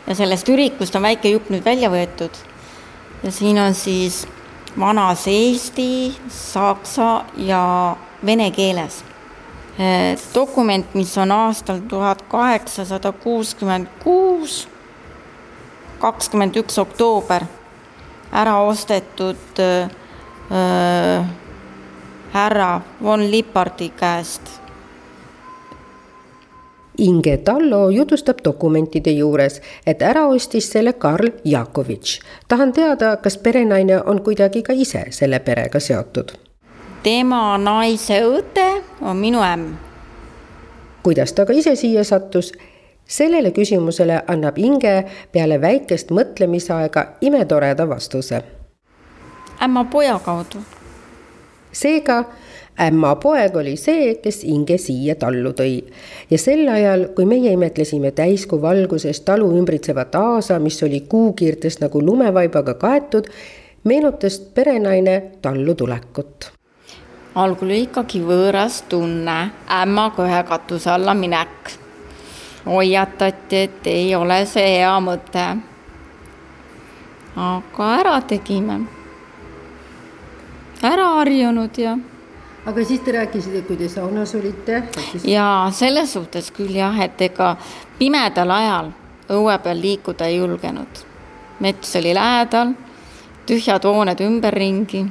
ja 0.08 0.16
sellest 0.16 0.50
ürikust 0.50 0.96
on 0.96 1.04
väike 1.04 1.30
jupp 1.30 1.50
nüüd 1.52 1.66
välja 1.66 1.90
võetud. 1.92 2.32
ja 3.24 3.32
siin 3.32 3.60
on 3.60 3.74
siis 3.74 4.28
vanas 4.80 5.28
eesti, 5.28 6.16
saksa 6.30 7.26
ja 7.38 7.96
vene 8.26 8.52
keeles. 8.52 9.04
dokument, 10.34 10.94
mis 10.94 11.18
on 11.18 11.32
aastal 11.32 11.80
tuhat 11.90 12.22
kaheksasada 12.22 13.12
kuuskümmend 13.12 13.88
kuus, 14.04 14.68
kakskümmend 16.00 16.56
üks 16.56 16.78
oktoober, 16.78 17.46
ära 18.32 18.62
ostetud 18.62 19.60
äh, 19.60 21.26
härra 22.34 22.82
von 23.04 23.32
Lippardi 23.32 23.90
käest 23.90 24.67
Inge 26.98 27.38
Tallo 27.38 27.90
jutustab 27.90 28.38
dokumentide 28.46 29.12
juures, 29.12 29.62
et 29.86 30.02
ära 30.02 30.26
ostis 30.28 30.72
selle 30.72 30.94
Karl 30.94 31.30
Jakovitš. 31.46 32.20
tahan 32.48 32.74
teada, 32.74 33.18
kas 33.18 33.38
perenaine 33.38 34.02
on 34.02 34.22
kuidagi 34.22 34.64
ka 34.64 34.74
ise 34.74 35.06
selle 35.10 35.40
perega 35.40 35.80
seotud? 35.80 36.32
tema 37.04 37.58
naise 37.58 38.18
õde 38.26 38.82
on 39.02 39.18
minu 39.18 39.44
ämm. 39.46 39.76
kuidas 41.04 41.34
ta 41.34 41.46
ka 41.46 41.54
ise 41.54 41.76
siia 41.76 42.04
sattus? 42.04 42.52
sellele 43.06 43.52
küsimusele 43.52 44.24
annab 44.28 44.58
Inge 44.58 45.04
peale 45.32 45.62
väikest 45.62 46.12
mõtlemisaega 46.12 47.06
imetoreda 47.22 47.90
vastuse. 47.90 48.42
ämma 49.64 49.84
poja 49.84 50.20
kaudu. 50.26 50.58
seega 51.72 52.24
ämma 52.82 53.16
poeg 53.16 53.56
oli 53.58 53.76
see, 53.78 54.16
kes 54.22 54.44
Inge 54.44 54.78
siia 54.78 55.16
tallu 55.16 55.52
tõi. 55.58 55.82
ja 56.30 56.38
sel 56.38 56.68
ajal, 56.70 57.08
kui 57.16 57.26
meie 57.26 57.52
imetlesime 57.54 58.12
täiskuu 58.12 58.62
valguses 58.62 59.22
talu 59.22 59.50
ümbritsevat 59.58 60.16
aasa, 60.16 60.60
mis 60.60 60.84
oli 60.84 61.02
kuukiirtest 61.10 61.82
nagu 61.82 62.02
lumevaibaga 62.06 62.74
kaetud, 62.74 63.30
meenutas 63.84 64.40
perenaine 64.40 65.22
tallu 65.42 65.76
tulekut. 65.76 66.52
algul 67.36 67.68
oli 67.68 67.82
ikkagi 67.88 68.22
võõras 68.22 68.84
tunne, 68.90 69.38
ämmaga 69.82 70.26
ühe 70.26 70.44
katuse 70.44 70.92
alla 70.92 71.14
minek. 71.14 71.72
hoiatati, 72.66 73.56
et 73.56 73.88
ei 73.88 74.16
ole 74.16 74.46
see 74.46 74.78
hea 74.78 75.00
mõte. 75.00 75.48
aga 77.36 77.90
ära 78.00 78.22
tegime. 78.22 78.80
ära 80.84 81.08
harjunud 81.16 81.78
ja 81.78 81.98
aga 82.68 82.84
siis 82.86 83.00
te 83.00 83.12
rääkisite, 83.16 83.62
kui 83.68 83.78
te 83.78 83.88
saunas 83.90 84.36
olite 84.36 84.84
siis...? 85.12 85.26
jaa, 85.26 85.72
selles 85.72 86.14
suhtes 86.14 86.52
küll 86.52 86.76
jah, 86.76 87.00
et 87.04 87.22
ega 87.30 87.54
pimedal 88.00 88.52
ajal 88.52 88.92
õue 89.32 89.56
peal 89.64 89.80
liikuda 89.82 90.28
ei 90.28 90.38
julgenud. 90.38 91.04
mets 91.64 91.96
oli 91.96 92.14
lähedal, 92.16 92.74
tühjad 93.48 93.88
hooned 93.88 94.20
ümberringi. 94.22 95.06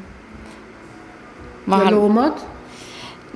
Vahel... 1.68 1.88
ja 1.88 1.96
loomad? 1.96 2.44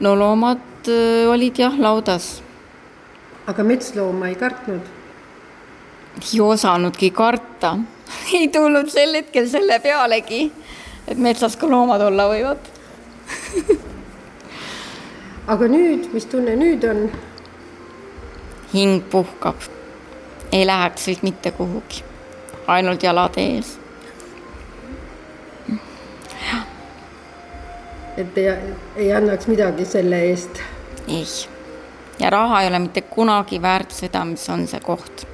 no 0.01 0.15
loomad 0.19 0.89
öö, 0.89 1.29
olid 1.33 1.59
jah 1.59 1.79
laudas. 1.79 2.43
aga 3.47 3.65
metslooma 3.65 4.29
ei 4.29 4.35
kartnud? 4.35 4.83
ei 6.21 6.41
osanudki 6.41 7.11
karta 7.11 7.79
ei 8.37 8.49
tulnud 8.49 8.93
sel 8.93 9.17
hetkel 9.17 9.49
selle 9.49 9.81
pealegi, 9.81 10.51
et 11.09 11.17
metsas 11.19 11.57
ka 11.57 11.71
loomad 11.71 12.05
olla 12.05 12.29
võivad 12.29 12.69
aga 15.46 15.68
nüüd, 15.68 16.11
mis 16.12 16.26
tunne 16.26 16.57
nüüd 16.57 16.85
on? 16.85 17.11
hing 18.74 19.03
puhkab, 19.11 19.57
ei 20.53 20.66
läheks 20.66 21.05
siit 21.05 21.22
mitte 21.22 21.50
kuhugi, 21.50 22.05
ainult 22.66 23.03
jalad 23.03 23.37
ees. 23.37 23.79
et 28.16 28.38
ei, 28.38 28.50
ei 28.96 29.12
annaks 29.14 29.46
midagi 29.46 29.85
selle 29.85 30.22
eest? 30.31 30.62
ei, 31.09 31.26
ja 32.18 32.31
raha 32.31 32.62
ei 32.62 32.68
ole 32.68 32.79
mitte 32.79 33.00
kunagi 33.00 33.62
väärt 33.62 33.90
seda, 33.90 34.24
mis 34.24 34.48
on 34.48 34.66
see 34.66 34.81
koht. 34.81 35.26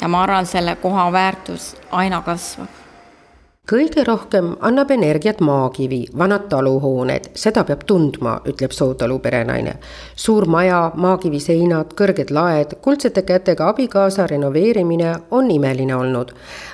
ja 0.00 0.08
ma 0.08 0.22
arvan, 0.22 0.46
selle 0.46 0.76
koha 0.76 1.12
väärtus 1.12 1.74
aina 1.90 2.22
kasvab 2.22 2.81
kõige 3.70 4.02
rohkem 4.04 4.56
annab 4.66 4.90
energiat 4.90 5.38
maakivi, 5.40 6.00
vanad 6.18 6.48
taluhooned, 6.50 7.28
seda 7.38 7.62
peab 7.64 7.84
tundma, 7.86 8.34
ütleb 8.50 8.72
Sootalu 8.74 9.18
perenaine. 9.22 9.76
suur 10.16 10.46
maja, 10.46 10.90
maakivi 10.94 11.38
seinad, 11.40 11.94
kõrged 11.94 12.30
laed, 12.30 12.74
kuldsete 12.82 13.22
kätega 13.22 13.68
abikaasa 13.68 14.26
renoveerimine 14.26 15.14
on 15.30 15.50
imeline 15.50 15.94
olnud. 15.96 16.32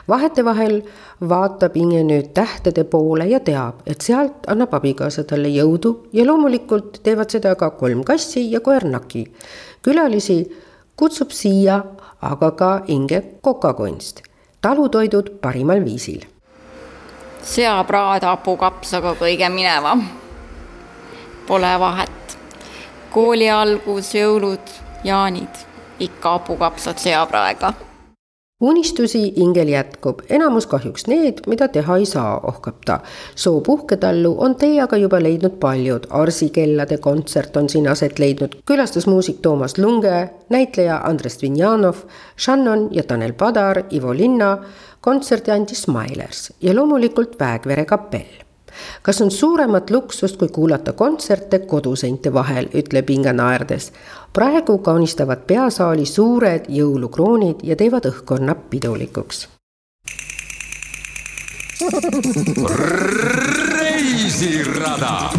vahetevahel 0.08 0.82
vaatab 1.28 1.76
Inge 1.76 2.02
nüüd 2.02 2.32
tähtede 2.34 2.84
poole 2.84 3.26
ja 3.26 3.40
teab, 3.40 3.82
et 3.86 4.00
sealt 4.00 4.46
annab 4.46 4.74
abikaasa 4.74 5.24
talle 5.24 5.48
jõudu 5.48 6.08
ja 6.12 6.24
loomulikult 6.24 7.02
teevad 7.02 7.30
seda 7.30 7.54
ka 7.54 7.70
kolm 7.70 8.02
kassi 8.04 8.50
ja 8.50 8.60
koer 8.60 8.84
Naki. 8.84 9.26
külalisi 9.82 10.50
kutsub 10.96 11.30
siia 11.30 11.84
aga 12.20 12.50
ka 12.50 12.82
Inge 12.86 13.22
kokakunst, 13.40 14.22
talutoidud 14.60 15.30
parimal 15.40 15.84
viisil 15.84 16.37
seapraad 17.42 18.22
hapukapsaga 18.22 19.14
kõige 19.20 19.48
minevam. 19.48 20.04
Pole 21.46 21.74
vahet. 21.80 22.38
kooli 23.10 23.50
algus, 23.50 24.14
jõulud, 24.14 24.72
jaanid, 25.04 25.64
ikka 25.98 26.30
hapukapsad 26.36 26.98
seapraega 27.00 27.72
unistusi 28.60 29.32
Ingel 29.36 29.68
jätkub, 29.68 30.20
enamus 30.28 30.66
kahjuks 30.66 31.06
need, 31.06 31.44
mida 31.46 31.68
teha 31.68 31.96
ei 31.96 32.06
saa, 32.06 32.40
ohkab 32.42 32.80
ta. 32.86 33.00
soo 33.34 33.60
puhketallu 33.60 34.34
on 34.38 34.56
tee 34.56 34.80
aga 34.82 34.96
juba 34.96 35.22
leidnud 35.22 35.58
paljud, 35.60 36.06
Arsi 36.10 36.50
kellade 36.50 36.98
kontsert 36.98 37.56
on 37.56 37.68
siin 37.68 37.88
aset 37.88 38.18
leidnud, 38.18 38.56
külastusmuusik 38.66 39.38
Toomas 39.42 39.78
Lunge, 39.78 40.30
näitleja 40.50 41.00
Andres 41.04 41.42
Vinjanov, 41.42 42.02
Shannon 42.38 42.88
ja 42.92 43.02
Tanel 43.02 43.32
Padar, 43.32 43.82
Ivo 43.90 44.14
Linna 44.14 44.58
kontserdi 45.08 45.50
andis 45.50 45.82
Smilers 45.86 46.52
ja 46.60 46.74
loomulikult 46.76 47.40
Väekvere 47.40 47.84
kapell. 47.84 48.44
kas 49.02 49.20
on 49.24 49.30
suuremat 49.30 49.90
luksust, 49.90 50.36
kui 50.36 50.48
kuulata 50.48 50.92
kontserte 50.92 51.58
koduseinte 51.58 52.32
vahel, 52.32 52.68
ütleb 52.74 53.10
Inga 53.10 53.32
naerdes. 53.32 53.92
praegu 54.32 54.78
kaunistavad 54.78 55.46
peasaali 55.46 56.06
suured 56.06 56.68
jõulukroonid 56.68 57.64
ja 57.64 57.76
teevad 57.76 58.04
õhkkonna 58.10 58.54
pidulikuks 58.70 59.48
reisirada 63.80 65.30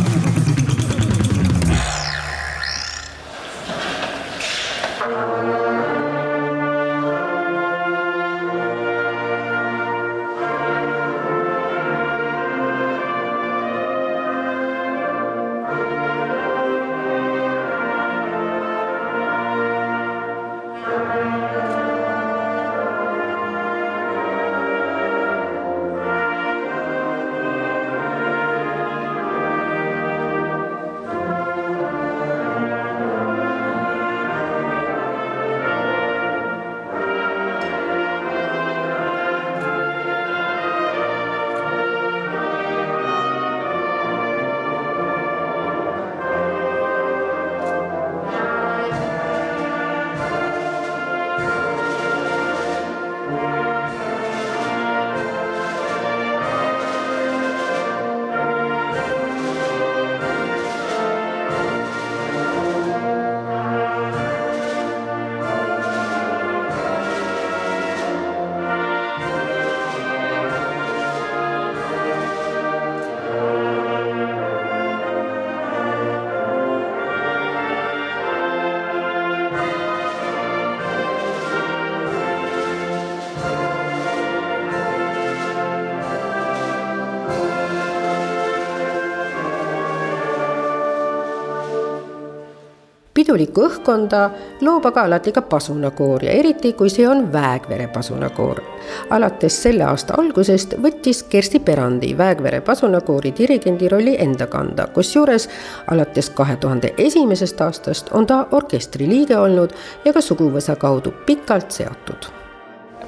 pidulikku 93.30 93.62
õhkkonda 93.62 94.20
loob 94.66 94.88
aga 94.90 95.04
alati 95.06 95.30
ka 95.32 95.44
pasunakoor 95.46 96.24
ja 96.26 96.32
eriti, 96.34 96.72
kui 96.74 96.90
see 96.90 97.06
on 97.08 97.28
Väegvere 97.34 97.86
pasunakoor. 97.94 98.62
alates 99.10 99.54
selle 99.64 99.84
aasta 99.86 100.16
algusest 100.18 100.74
võttis 100.82 101.22
Kersti 101.30 101.60
Perandi 101.60 102.16
Väegvere 102.18 102.62
pasunakoori 102.62 103.34
dirigendi 103.38 103.90
rolli 103.90 104.16
enda 104.18 104.48
kanda, 104.48 104.88
kusjuures 104.88 105.46
alates 105.92 106.30
kahe 106.30 106.56
tuhande 106.56 106.94
esimesest 106.98 107.62
aastast 107.62 108.10
on 108.12 108.26
ta 108.26 108.48
orkestri 108.52 109.08
liige 109.10 109.38
olnud 109.38 109.78
ja 110.06 110.14
ka 110.14 110.22
suguvõsa 110.22 110.76
kaudu 110.76 111.14
pikalt 111.26 111.72
seotud. 111.72 112.32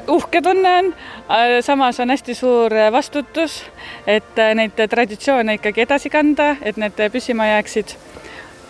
Uhke 0.07 0.41
tunne 0.41 0.77
on, 0.77 0.93
samas 1.61 1.99
on 1.99 2.09
hästi 2.09 2.35
suur 2.35 2.73
vastutus, 2.91 3.63
et 4.07 4.37
neid 4.53 4.77
traditsioone 4.89 5.57
ikkagi 5.57 5.81
edasi 5.81 6.09
kanda, 6.09 6.55
et 6.61 6.77
need 6.77 7.09
püsima 7.11 7.47
jääksid 7.55 7.97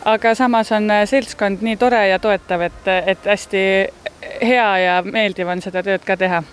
aga 0.06 0.36
samas 0.36 0.72
on 0.72 0.92
äh, 0.92 1.08
seltskond 1.08 1.62
nii 1.62 1.78
tore 1.78 2.08
ja 2.08 2.20
toetav, 2.20 2.62
et, 2.62 2.88
et 3.06 3.26
hästi 3.26 3.62
hea 4.42 4.78
ja 4.78 5.02
meeldiv 5.06 5.48
on 5.48 5.62
seda 5.62 5.84
tööd 5.84 6.06
ka 6.06 6.18
teha 6.18 6.44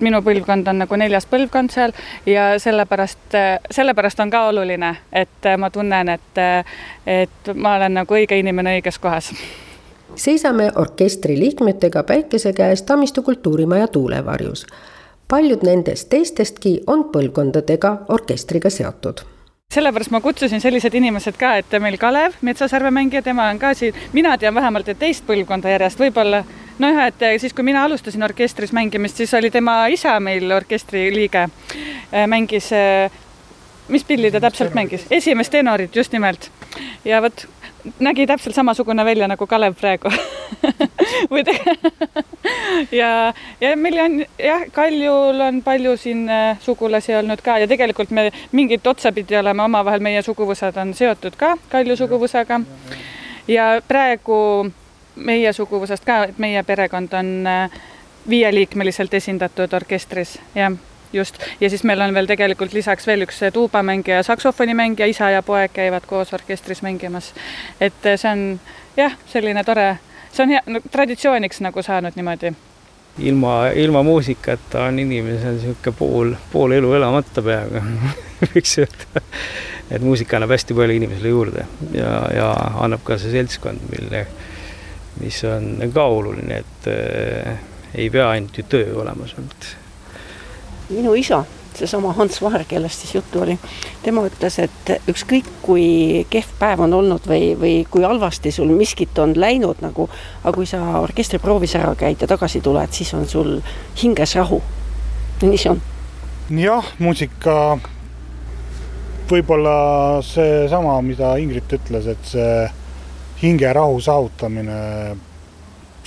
minu 0.00 0.20
põlvkond 0.22 0.68
on 0.70 0.78
nagu 0.84 0.98
neljas 1.00 1.26
põlvkond 1.26 1.72
seal 1.74 1.94
ja 2.26 2.50
sellepärast, 2.62 3.24
äh, 3.34 3.56
sellepärast 3.70 4.20
on 4.22 4.30
ka 4.30 4.44
oluline, 4.50 4.92
et 5.12 5.46
äh, 5.46 5.56
ma 5.58 5.70
tunnen, 5.74 6.08
et, 6.14 6.42
et 7.06 7.54
ma 7.54 7.76
olen 7.80 7.98
nagu 8.00 8.18
õige 8.20 8.38
inimene 8.38 8.78
õiges 8.78 9.00
kohas. 9.02 9.32
seisame 10.14 10.70
orkestri 10.74 11.38
liikmetega 11.38 12.02
päikese 12.02 12.52
käes 12.52 12.82
Tammistu 12.82 13.22
kultuurimaja 13.22 13.88
tuulevarjus. 13.88 14.66
paljud 15.28 15.62
nendest 15.62 16.08
teistestki 16.08 16.80
on 16.86 17.04
põlvkondadega 17.12 17.96
orkestriga 18.08 18.70
seotud 18.70 19.26
sellepärast 19.74 20.10
ma 20.10 20.20
kutsusin 20.24 20.62
sellised 20.64 20.94
inimesed 20.96 21.36
ka, 21.36 21.50
et 21.60 21.74
meil 21.82 21.98
Kalev, 22.00 22.38
Metsasarve 22.40 22.88
mängija, 22.90 23.20
tema 23.22 23.50
on 23.52 23.58
ka 23.60 23.74
siin, 23.76 23.96
mina 24.16 24.32
tean 24.40 24.54
vähemalt, 24.56 24.88
teist 24.98 25.26
põlvkonda 25.28 25.74
järjest, 25.74 26.00
võib-olla. 26.00 26.40
Nojah, 26.80 27.10
et 27.10 27.24
siis, 27.42 27.52
kui 27.52 27.66
mina 27.66 27.82
alustasin 27.84 28.24
orkestris 28.24 28.72
mängimist, 28.72 29.20
siis 29.20 29.34
oli 29.36 29.50
tema 29.52 29.74
isa 29.92 30.14
meil 30.24 30.48
orkestri 30.56 31.08
liige, 31.12 31.44
äh, 31.44 32.24
mängis, 32.26 32.70
äh, 32.72 33.12
mis 33.92 34.08
pilli 34.08 34.32
ta 34.32 34.40
täpselt 34.40 34.72
mängis, 34.78 35.04
esimest 35.10 35.52
tenorit 35.52 35.96
just 35.96 36.16
nimelt. 36.16 36.50
ja 37.04 37.20
vot 37.22 37.46
nägi 37.98 38.26
täpselt 38.26 38.54
samasugune 38.54 39.04
välja 39.04 39.28
nagu 39.28 39.46
Kalev 39.46 39.76
praegu. 39.76 40.08
Või 41.30 41.44
ja, 43.00 43.34
ja 43.60 43.76
meil 43.76 43.98
on 43.98 44.18
jah, 44.38 44.64
Kaljul 44.72 45.40
on 45.40 45.62
palju 45.62 45.96
siin 45.96 46.28
äh, 46.30 46.58
sugulasi 46.62 47.14
olnud 47.18 47.42
ka 47.42 47.58
ja 47.58 47.68
tegelikult 47.68 48.10
me 48.10 48.30
mingit 48.52 48.86
otsapidi 48.86 49.36
oleme 49.36 49.62
omavahel, 49.62 50.02
meie 50.04 50.22
suguvõsad 50.22 50.76
on 50.80 50.94
seotud 50.94 51.36
ka 51.38 51.56
Kalju 51.68 51.96
suguvõsaga. 51.96 52.60
ja 53.48 53.70
praegu 53.88 54.70
meie 55.16 55.52
suguvõsast 55.52 56.04
ka, 56.06 56.24
et 56.30 56.38
meie 56.38 56.62
perekond 56.62 57.14
on 57.18 57.46
äh, 57.46 57.80
viieliikmeliselt 58.28 59.14
esindatud 59.14 59.72
orkestris, 59.74 60.38
jah 60.54 60.72
just, 61.12 61.38
ja 61.60 61.70
siis 61.70 61.84
meil 61.84 62.00
on 62.00 62.14
veel 62.14 62.26
tegelikult 62.28 62.72
lisaks 62.72 63.06
veel 63.06 63.24
üks 63.24 63.40
tuubamängija 63.52 64.20
ja 64.20 64.26
saksofonimängija, 64.26 65.06
isa 65.08 65.30
ja 65.30 65.42
poeg 65.42 65.72
käivad 65.72 66.06
koos 66.06 66.32
orkestris 66.32 66.82
mängimas. 66.82 67.32
et 67.80 68.02
see 68.16 68.30
on 68.30 68.60
jah, 68.96 69.16
selline 69.26 69.64
tore, 69.64 69.96
see 70.32 70.44
on 70.44 70.54
hea 70.54 70.62
no, 70.66 70.82
traditsiooniks 70.90 71.62
nagu 71.64 71.82
saanud 71.82 72.16
niimoodi. 72.16 72.52
ilma, 73.18 73.54
ilma 73.74 74.02
muusikata 74.06 74.84
on 74.88 74.98
inimesel 74.98 75.58
niisugune 75.58 75.96
pool, 75.98 76.34
pool 76.52 76.76
elu 76.78 76.92
elamata 77.00 77.42
peaaegu 77.42 77.82
võiks 78.52 78.76
öelda. 78.82 79.24
et 79.90 80.04
muusika 80.04 80.38
annab 80.38 80.54
hästi 80.54 80.76
palju 80.78 81.00
inimesele 81.00 81.34
juurde 81.34 81.66
ja, 81.96 82.12
ja 82.34 82.52
annab 82.84 83.04
ka 83.04 83.18
see 83.18 83.34
seltskond, 83.34 83.88
mille, 83.90 84.26
mis 85.22 85.42
on 85.48 85.90
ka 85.94 86.06
oluline, 86.20 86.62
et 86.62 86.88
äh, 86.92 87.60
ei 87.94 88.10
pea 88.10 88.30
ainult 88.30 88.58
ju 88.58 88.68
töö 88.68 88.96
olema 89.02 89.26
seal 89.26 89.48
minu 90.88 91.14
isa, 91.14 91.42
seesama 91.78 92.12
Hans 92.16 92.40
Vaher, 92.42 92.64
kellest 92.68 93.04
siis 93.04 93.14
juttu 93.18 93.42
oli, 93.44 93.58
tema 94.02 94.24
ütles, 94.28 94.58
et 94.62 94.92
ükskõik 95.10 95.50
kui 95.62 96.24
kehv 96.30 96.54
päev 96.60 96.82
on 96.86 96.96
olnud 96.98 97.28
või, 97.28 97.52
või 97.58 97.74
kui 97.90 98.06
halvasti 98.06 98.52
sul 98.54 98.72
miskit 98.76 99.18
on 99.18 99.34
läinud 99.38 99.82
nagu, 99.84 100.08
aga 100.42 100.54
kui 100.56 100.66
sa 100.66 100.80
orkestriproovis 101.02 101.76
ära 101.78 101.94
käid 101.98 102.24
ja 102.24 102.30
tagasi 102.30 102.62
tuled, 102.64 102.92
siis 102.92 103.14
on 103.14 103.28
sul 103.28 103.54
hinges 104.02 104.34
rahu. 104.38 104.62
nii 105.42 105.58
see 105.58 105.70
on. 105.70 105.80
jah, 106.58 106.92
muusika 106.98 107.78
võib-olla 109.28 109.78
seesama, 110.24 110.98
mida 111.04 111.36
Ingrid 111.40 111.72
ütles, 111.78 112.06
et 112.08 112.24
see 112.26 112.68
hingerahu 113.42 114.00
saavutamine, 114.02 114.78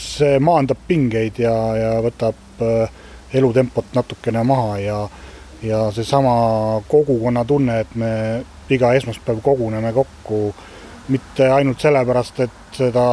see 0.01 0.39
maandab 0.43 0.81
pingeid 0.87 1.39
ja, 1.39 1.53
ja 1.77 1.91
võtab 2.03 2.63
äh, 2.65 2.89
elutempot 3.33 3.93
natukene 3.95 4.43
maha 4.43 4.79
ja 4.81 4.97
ja 5.63 5.91
seesama 5.91 6.81
kogukonna 6.87 7.45
tunne, 7.45 7.79
et 7.79 7.95
me 7.95 8.11
iga 8.71 8.93
esmaspäev 8.93 9.41
koguneme 9.43 9.93
kokku 9.93 10.53
mitte 11.11 11.49
ainult 11.51 11.81
sellepärast, 11.81 12.39
et 12.39 12.77
seda 12.77 13.05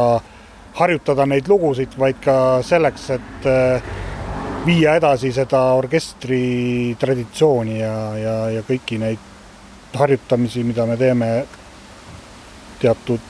harjutada 0.79 1.25
neid 1.27 1.49
lugusid, 1.51 1.97
vaid 1.99 2.21
ka 2.23 2.35
selleks, 2.65 3.09
et 3.17 3.49
äh, 3.49 3.89
viia 4.65 4.95
edasi 4.99 5.31
seda 5.35 5.61
orkestri 5.79 6.95
traditsiooni 6.99 7.79
ja, 7.79 7.95
ja, 8.17 8.35
ja 8.57 8.63
kõiki 8.67 8.99
neid 9.01 9.25
harjutamisi, 9.97 10.63
mida 10.63 10.85
me 10.85 10.97
teeme 10.97 11.29
teatud 12.79 13.25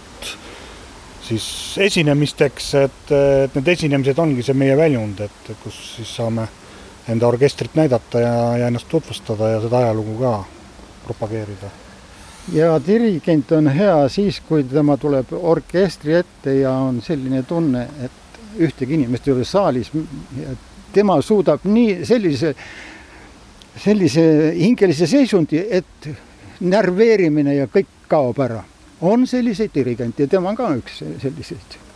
siis 1.29 1.45
esinemisteks, 1.77 2.69
et, 2.83 3.11
et 3.13 3.57
need 3.57 3.73
esinemised 3.75 4.19
ongi 4.19 4.43
see 4.45 4.57
meie 4.57 4.77
väljund, 4.77 5.21
et 5.25 5.51
kus 5.63 5.77
siis 5.97 6.15
saame 6.19 6.47
enda 7.09 7.27
orkestrit 7.27 7.75
näidata 7.75 8.19
ja, 8.19 8.57
ja 8.57 8.67
ennast 8.67 8.89
tutvustada 8.89 9.49
ja 9.49 9.61
seda 9.61 9.77
ajalugu 9.77 10.17
ka 10.19 10.33
propageerida. 11.05 11.71
ja 12.53 12.81
dirigent 12.87 13.51
on 13.51 13.67
hea 13.67 14.09
siis, 14.09 14.41
kui 14.47 14.63
tema 14.63 14.97
tuleb 14.97 15.33
orkestri 15.33 16.13
ette 16.13 16.53
ja 16.59 16.71
on 16.71 17.01
selline 17.01 17.43
tunne, 17.43 17.87
et 18.05 18.39
ühtegi 18.59 18.93
inimest 18.93 19.27
ei 19.27 19.33
ole 19.33 19.45
saalis. 19.45 19.91
tema 20.93 21.21
suudab 21.21 21.59
nii 21.63 22.05
sellise 22.05 22.55
sellise 23.79 24.23
hingelise 24.57 25.07
seisundi, 25.07 25.61
et 25.69 26.09
närveerimine 26.59 27.55
ja 27.55 27.67
kõik 27.67 27.87
kaob 28.07 28.39
ära. 28.39 28.63
on 29.01 29.27
selliseid 29.27 29.71
dirigente 29.75 30.23
ja 30.23 30.27
tema 30.27 30.49
on 30.49 30.55
ka 30.55 30.73
üks 30.75 31.03
selliseid 31.21 31.88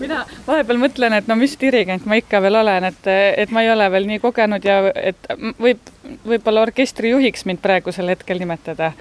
mina 0.00 0.24
vahepeal 0.46 0.78
mõtlen, 0.80 1.14
et 1.18 1.28
no 1.30 1.36
mis 1.38 1.54
dirigent 1.60 2.06
ma 2.08 2.18
ikka 2.18 2.40
veel 2.44 2.58
olen, 2.60 2.88
et, 2.90 3.06
et 3.44 3.52
ma 3.54 3.62
ei 3.64 3.70
ole 3.72 3.86
veel 3.94 4.08
nii 4.08 4.22
kogenud 4.22 4.66
ja 4.66 4.80
et 4.94 5.28
võib, 5.60 5.78
võib-olla 6.26 6.64
orkestrijuhiks 6.68 7.46
mind 7.48 7.62
praegusel 7.62 8.10
hetkel 8.12 8.40
nimetada. 8.42 8.92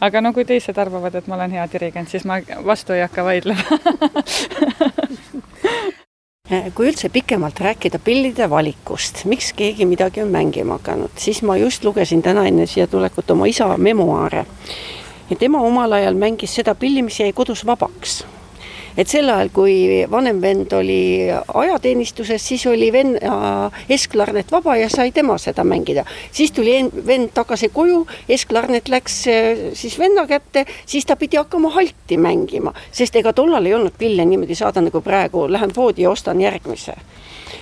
aga 0.00 0.20
no 0.20 0.32
kui 0.32 0.44
teised 0.44 0.78
arvavad, 0.78 1.14
et 1.14 1.26
ma 1.26 1.34
olen 1.38 1.56
hea 1.58 1.66
dirigent, 1.72 2.08
siis 2.10 2.24
ma 2.28 2.40
vastu 2.64 2.92
ei 2.92 3.02
hakka 3.06 3.24
vaidlema 3.24 3.78
kui 6.74 6.88
üldse 6.88 7.08
pikemalt 7.12 7.60
rääkida 7.60 7.98
pillide 7.98 8.50
valikust, 8.50 9.24
miks 9.28 9.52
keegi 9.56 9.86
midagi 9.86 10.22
on 10.22 10.32
mängima 10.32 10.78
hakanud, 10.78 11.12
siis 11.16 11.42
ma 11.42 11.56
just 11.60 11.84
lugesin 11.84 12.22
täna 12.22 12.46
enne 12.48 12.66
siia 12.66 12.86
tulekut 12.86 13.30
oma 13.30 13.46
isa 13.46 13.68
memuaare. 13.76 14.46
ja 15.30 15.36
tema 15.36 15.60
omal 15.60 15.92
ajal 15.92 16.14
mängis 16.14 16.54
seda 16.54 16.74
pilli, 16.74 17.02
mis 17.02 17.20
jäi 17.20 17.32
kodus 17.32 17.66
vabaks 17.66 18.24
et 18.98 19.08
sel 19.08 19.30
ajal, 19.30 19.50
kui 19.54 19.74
vanem 20.10 20.40
vend 20.42 20.72
oli 20.74 21.28
ajateenistuses, 21.30 22.42
siis 22.42 22.66
oli 22.66 22.90
venna 22.92 23.70
esklarnet 23.90 24.50
vaba 24.52 24.74
ja 24.76 24.88
sai 24.90 25.12
tema 25.14 25.38
seda 25.38 25.64
mängida. 25.64 26.04
siis 26.32 26.52
tuli 26.52 26.74
vend 27.06 27.30
tagasi 27.34 27.68
koju, 27.68 28.06
esklarnet 28.28 28.88
läks 28.88 29.20
eh, 29.26 29.62
siis 29.78 29.98
venna 29.98 30.26
kätte, 30.26 30.66
siis 30.86 31.06
ta 31.06 31.16
pidi 31.16 31.38
hakkama 31.38 31.70
halti 31.70 32.18
mängima, 32.18 32.74
sest 32.92 33.16
ega 33.16 33.32
tollal 33.32 33.66
ei 33.66 33.74
olnud 33.74 33.94
pille 33.98 34.24
niimoodi 34.24 34.54
saada 34.58 34.82
nagu 34.82 35.00
praegu, 35.00 35.46
lähen 35.52 35.72
poodi 35.74 36.02
ja 36.02 36.10
ostan 36.10 36.40
järgmise. 36.40 36.94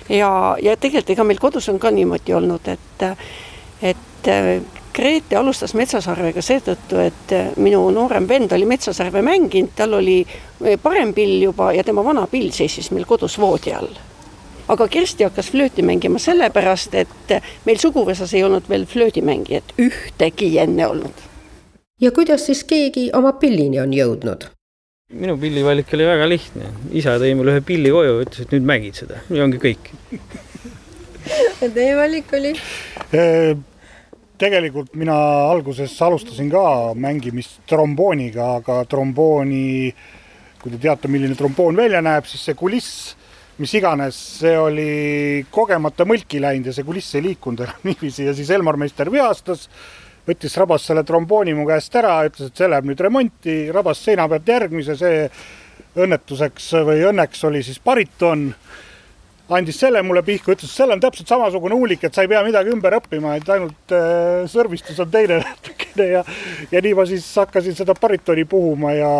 ja, 0.08 0.56
ja 0.62 0.76
tegelikult 0.76 1.10
ega 1.10 1.24
meil 1.24 1.38
kodus 1.38 1.68
on 1.68 1.78
ka 1.78 1.90
niimoodi 1.90 2.32
olnud, 2.34 2.68
et, 2.68 3.06
et 3.82 4.32
Grete 4.96 5.36
alustas 5.36 5.74
metsasarvega 5.76 6.40
seetõttu, 6.40 6.96
et 7.04 7.32
minu 7.60 7.82
noorem 7.92 8.24
vend 8.28 8.52
oli 8.56 8.64
metsasarve 8.68 9.20
mänginud, 9.24 9.74
tal 9.76 9.98
oli 9.98 10.22
eh, 10.22 10.78
parem 10.80 11.12
pill 11.16 11.42
juba 11.42 11.72
ja 11.76 11.84
tema 11.84 12.04
vana 12.04 12.24
pill 12.30 12.48
seisis 12.54 12.88
meil 12.94 13.04
kodus 13.08 13.36
voodi 13.38 13.74
all. 13.76 13.90
aga 14.72 14.88
Kersti 14.88 15.28
hakkas 15.28 15.52
flööti 15.52 15.84
mängima 15.86 16.18
sellepärast, 16.18 16.94
et 16.94 17.36
meil 17.68 17.78
suguvõsas 17.78 18.32
ei 18.34 18.42
olnud 18.44 18.66
veel 18.68 18.86
flöödimängijat 18.86 19.76
ühtegi 19.78 20.56
enne 20.64 20.88
olnud. 20.88 21.22
ja 22.00 22.10
kuidas 22.10 22.46
siis 22.46 22.64
keegi 22.64 23.10
oma 23.12 23.32
pillini 23.32 23.80
on 23.80 23.92
jõudnud? 23.92 24.48
minu 25.12 25.36
pillivalik 25.38 25.92
oli 25.94 26.08
väga 26.08 26.28
lihtne, 26.28 26.72
isa 26.92 27.20
tõi 27.20 27.36
mulle 27.36 27.52
ühe 27.52 27.60
pilli 27.60 27.92
koju, 27.92 28.20
ütles, 28.24 28.48
et 28.48 28.56
nüüd 28.56 28.64
mängid 28.72 28.96
seda 29.04 29.20
ja 29.28 29.44
ongi 29.44 29.60
kõik 29.60 29.92
ja 31.60 31.68
teie 31.76 31.96
valik 32.00 32.32
oli? 32.32 32.56
Tegelikult 34.38 34.94
mina 34.98 35.16
alguses 35.50 35.92
alustasin 36.02 36.48
ka 36.52 36.64
mängimist 36.98 37.62
trombooniga, 37.68 38.56
aga 38.60 38.80
trombooni, 38.90 39.92
kui 40.60 40.74
te 40.74 40.80
teate, 40.82 41.10
milline 41.12 41.36
tromboon 41.38 41.78
välja 41.78 42.02
näeb, 42.04 42.28
siis 42.28 42.44
see 42.48 42.56
kuliss, 42.58 43.14
mis 43.60 43.72
iganes, 43.78 44.16
see 44.42 44.56
oli 44.60 44.88
kogemata 45.50 46.04
mõlki 46.08 46.42
läinud 46.44 46.68
ja 46.68 46.76
see 46.76 46.86
kuliss 46.86 47.16
ei 47.16 47.24
liikunud 47.30 47.64
enam 47.64 47.84
niiviisi. 47.88 48.26
Ja 48.28 48.34
siis 48.36 48.52
Elmar 48.52 48.78
Meister 48.80 49.10
vihastas, 49.12 49.68
võttis, 50.26 50.56
rabas 50.60 50.88
selle 50.88 51.06
trombooni 51.06 51.54
mu 51.56 51.66
käest 51.68 51.94
ära, 51.96 52.18
ütles, 52.28 52.50
et 52.50 52.60
see 52.60 52.68
läheb 52.68 52.90
nüüd 52.90 53.00
remonti, 53.00 53.60
rabas 53.72 54.02
seina 54.04 54.28
pealt 54.28 54.52
järgmise, 54.52 54.98
see 55.00 55.28
õnnetuseks 55.96 56.72
või 56.84 57.06
õnneks 57.08 57.44
oli 57.48 57.62
siis 57.64 57.80
bariton 57.80 58.50
andis 59.54 59.78
selle 59.78 60.02
mulle 60.02 60.22
pihku, 60.26 60.54
ütles, 60.56 60.72
seal 60.74 60.90
on 60.90 61.00
täpselt 61.02 61.30
samasugune 61.30 61.76
huulik, 61.78 62.02
et 62.04 62.14
sa 62.14 62.24
ei 62.24 62.30
pea 62.30 62.42
midagi 62.46 62.72
ümber 62.74 62.96
õppima, 62.98 63.36
et 63.38 63.50
ainult 63.54 63.94
äh, 63.94 64.46
sõrmistus 64.50 64.98
on 65.02 65.10
teine 65.12 65.38
natukene 65.44 66.08
ja 66.10 66.24
ja 66.72 66.82
nii 66.82 66.94
ma 66.98 67.06
siis 67.06 67.28
hakkasin 67.38 67.76
seda 67.78 67.94
baritoni 68.00 68.46
puhuma 68.48 68.96
ja 68.96 69.12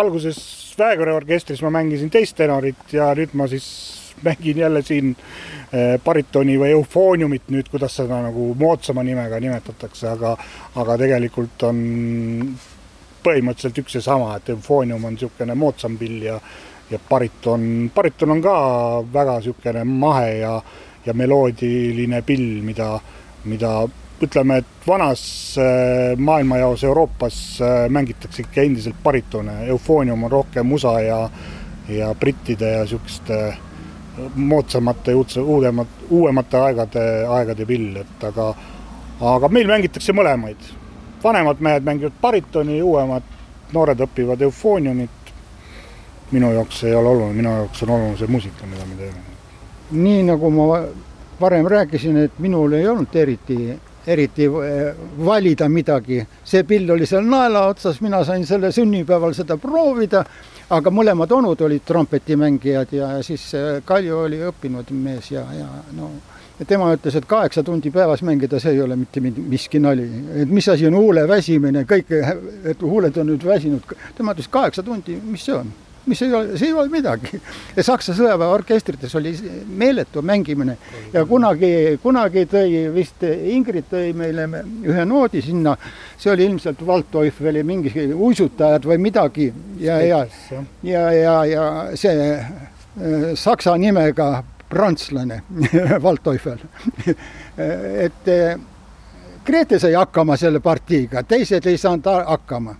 alguses 0.00 0.40
Väekõre 0.74 1.12
orkestris 1.14 1.60
ma 1.62 1.70
mängisin 1.70 2.08
teist 2.10 2.34
tenorit 2.34 2.90
ja 2.90 3.12
nüüd 3.14 3.30
ma 3.38 3.44
siis 3.46 3.66
mängin 4.26 4.58
jälle 4.58 4.82
siin 4.82 5.12
äh, 5.14 6.00
baritoni 6.04 6.56
või 6.58 6.72
eufooniumit 6.74 7.50
nüüd, 7.54 7.68
kuidas 7.70 7.94
seda 8.00 8.18
nagu 8.24 8.54
moodsama 8.58 9.04
nimega 9.06 9.38
nimetatakse, 9.40 10.08
aga 10.16 10.36
aga 10.80 10.96
tegelikult 11.04 11.62
on 11.68 11.82
põhimõtteliselt 13.24 13.84
üks 13.84 13.98
ja 13.98 14.02
sama, 14.04 14.34
et 14.36 14.48
eufoonium 14.52 15.04
on 15.04 15.14
niisugune 15.16 15.54
moodsam 15.58 15.98
pill 16.00 16.24
ja 16.24 16.40
ja 16.90 16.98
bariton, 17.08 17.90
bariton 17.94 18.30
on 18.30 18.42
ka 18.42 18.54
väga 19.12 19.38
niisugune 19.38 19.84
mahe 19.84 20.38
ja, 20.38 20.54
ja 21.06 21.14
meloodiline 21.14 22.22
pill, 22.22 22.62
mida, 22.62 22.98
mida 23.44 23.74
ütleme, 24.22 24.60
et 24.62 24.86
vanas 24.86 25.24
äh, 25.58 26.16
maailmajaos 26.16 26.84
Euroopas 26.84 27.60
äh, 27.60 27.88
mängitakse 27.88 28.44
ikka 28.44 28.62
endiselt 28.62 29.02
baritone, 29.02 29.64
eufoonium 29.66 30.24
on 30.24 30.30
rohkem 30.30 30.72
USA 30.72 31.00
ja, 31.00 31.20
ja 31.88 32.14
brittide 32.14 32.72
ja 32.76 32.84
niisuguste 32.84 33.40
moodsamate, 34.34 35.14
uudemat, 35.42 35.88
uuemate 36.10 36.56
aegade, 36.56 37.02
aegade 37.26 37.66
pill, 37.66 37.96
et 37.98 38.24
aga, 38.28 38.52
aga 39.34 39.48
meil 39.48 39.68
mängitakse 39.68 40.14
mõlemaid. 40.14 40.72
vanemad 41.24 41.60
mehed 41.60 41.84
mängivad 41.84 42.12
baritoni, 42.20 42.82
uuemad 42.82 43.22
noored 43.72 44.00
õpivad 44.04 44.42
eufooniumit, 44.44 45.23
minu 46.30 46.52
jaoks 46.52 46.84
ei 46.84 46.94
ole 46.94 47.08
oluline, 47.08 47.36
minu 47.36 47.56
jaoks 47.60 47.82
on 47.82 47.90
oluline 47.90 48.16
see 48.18 48.30
muusika, 48.30 48.66
mida 48.66 48.86
me 48.88 48.96
teeme. 48.96 49.24
nii 49.90 50.22
nagu 50.22 50.50
ma 50.50 50.84
varem 51.40 51.66
rääkisin, 51.66 52.16
et 52.16 52.38
minul 52.38 52.72
ei 52.72 52.88
olnud 52.88 53.14
eriti, 53.14 53.78
eriti 54.06 54.44
eh, 54.44 54.94
valida 55.24 55.68
midagi, 55.68 56.22
see 56.44 56.64
pill 56.64 56.90
oli 56.90 57.06
seal 57.06 57.26
naela 57.28 57.66
otsas, 57.68 58.00
mina 58.00 58.24
sain 58.24 58.46
selle 58.46 58.72
sünnipäeval 58.72 59.34
seda 59.36 59.56
proovida, 59.60 60.24
aga 60.74 60.90
mõlemad 60.90 61.32
onud 61.36 61.60
olid 61.66 61.84
trompetimängijad 61.86 62.94
ja 62.96 63.10
siis 63.22 63.50
eh, 63.54 63.82
Kalju 63.84 64.22
oli 64.26 64.40
õppinud 64.48 64.94
mees 64.96 65.30
ja, 65.34 65.44
ja 65.58 65.68
no 65.92 66.10
ja 66.58 66.64
tema 66.70 66.92
ütles, 66.94 67.16
et 67.18 67.24
kaheksa 67.26 67.64
tundi 67.66 67.90
päevas 67.90 68.22
mängida, 68.22 68.60
see 68.62 68.76
ei 68.76 68.82
ole 68.82 68.96
mitte 68.96 69.20
miski 69.20 69.80
nali, 69.82 70.04
et 70.42 70.50
mis 70.50 70.68
asi 70.70 70.86
on 70.86 70.94
huule 70.94 71.26
väsimine, 71.28 71.82
kõik, 71.82 72.12
et 72.70 72.82
huuled 72.82 73.16
on 73.18 73.32
nüüd 73.32 73.46
väsinud, 73.46 73.96
tema 74.14 74.36
ütles 74.36 74.48
kaheksa 74.50 74.86
tundi, 74.86 75.18
mis 75.18 75.42
see 75.44 75.56
on 75.58 75.72
mis 76.06 76.22
ei 76.22 76.32
ole, 76.34 76.58
see 76.58 76.68
ei 76.68 76.72
ole 76.76 76.90
midagi. 76.92 77.40
Saksa 77.80 78.14
sõjaväeorkestrites 78.16 79.14
oli 79.18 79.32
meeletu 79.78 80.22
mängimine. 80.22 80.76
Ja 81.12 81.24
kunagi, 81.28 81.70
kunagi 82.02 82.44
tõi 82.50 82.84
vist 82.94 83.24
Ingrid 83.24 83.88
tõi 83.92 84.12
meile 84.16 84.46
ühe 84.84 85.06
noodi 85.08 85.42
sinna, 85.44 85.76
see 86.18 86.32
oli 86.32 86.48
ilmselt 86.50 86.82
Waldteufeli 86.86 87.64
mingi 87.66 88.08
uisutajad 88.12 88.88
või 88.90 89.00
midagi. 89.08 89.50
Ja, 89.80 90.00
ja, 90.04 90.24
ja, 90.82 91.06
ja, 91.12 91.38
ja 91.48 91.64
see 91.98 92.28
äh, 92.34 92.52
saksa 93.34 93.76
nimega 93.80 94.44
prantslane 94.68 95.42
Waldteufel 96.04 96.62
et 98.06 98.32
äh, 98.32 98.54
Grete 99.44 99.76
sai 99.76 99.92
hakkama 99.92 100.38
selle 100.40 100.60
partiiga, 100.64 101.20
teised 101.28 101.66
ei 101.68 101.76
saanud 101.76 102.06
hakkama 102.08 102.78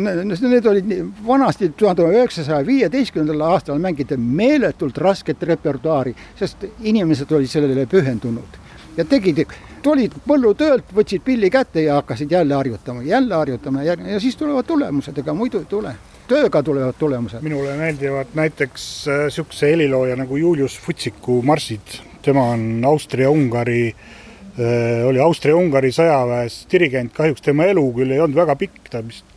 Need 0.00 0.66
olid 0.66 0.92
vanasti 1.26 1.72
tuhande 1.76 2.08
üheksasaja 2.08 2.66
viieteistkümnendal 2.66 3.46
aastal 3.52 3.78
mängiti 3.82 4.16
meeletult 4.16 4.98
rasket 4.98 5.42
repertuaari, 5.42 6.14
sest 6.38 6.66
inimesed 6.80 7.32
olid 7.36 7.50
sellele 7.50 7.86
pühendunud 7.90 8.60
ja 8.96 9.06
tegid, 9.08 9.42
tulid 9.84 10.14
põllutöölt, 10.26 10.92
võtsid 10.94 11.24
pilli 11.24 11.50
kätte 11.52 11.84
ja 11.84 11.98
hakkasid 12.00 12.30
jälle 12.32 12.54
harjutama, 12.54 13.02
jälle 13.06 13.34
harjutama 13.34 13.82
ja, 13.86 13.96
ja 14.14 14.20
siis 14.20 14.36
tulevad 14.36 14.66
tulemused, 14.68 15.18
ega 15.18 15.34
muidu 15.34 15.62
ei 15.62 15.68
tule. 15.70 15.94
tööga 16.30 16.62
tulevad 16.62 16.94
tulemused. 16.98 17.42
minule 17.42 17.74
meeldivad 17.76 18.34
näiteks 18.34 18.84
niisuguse 19.08 19.66
äh, 19.66 19.70
helilooja 19.72 20.16
nagu 20.16 20.36
Julius 20.36 20.78
Futsiku 20.80 21.42
marssid, 21.42 21.96
tema 22.22 22.50
on 22.54 22.84
Austria-Ungari 22.86 23.82
äh, 23.88 25.06
oli 25.06 25.18
Austria-Ungari 25.18 25.92
sõjaväes 25.94 26.64
dirigent, 26.72 27.14
kahjuks 27.14 27.42
tema 27.42 27.66
elu 27.70 27.86
küll 27.96 28.14
ei 28.14 28.20
olnud 28.20 28.42
väga 28.44 28.56
pikk, 28.56 28.86
ta 28.90 29.02
vist 29.06 29.29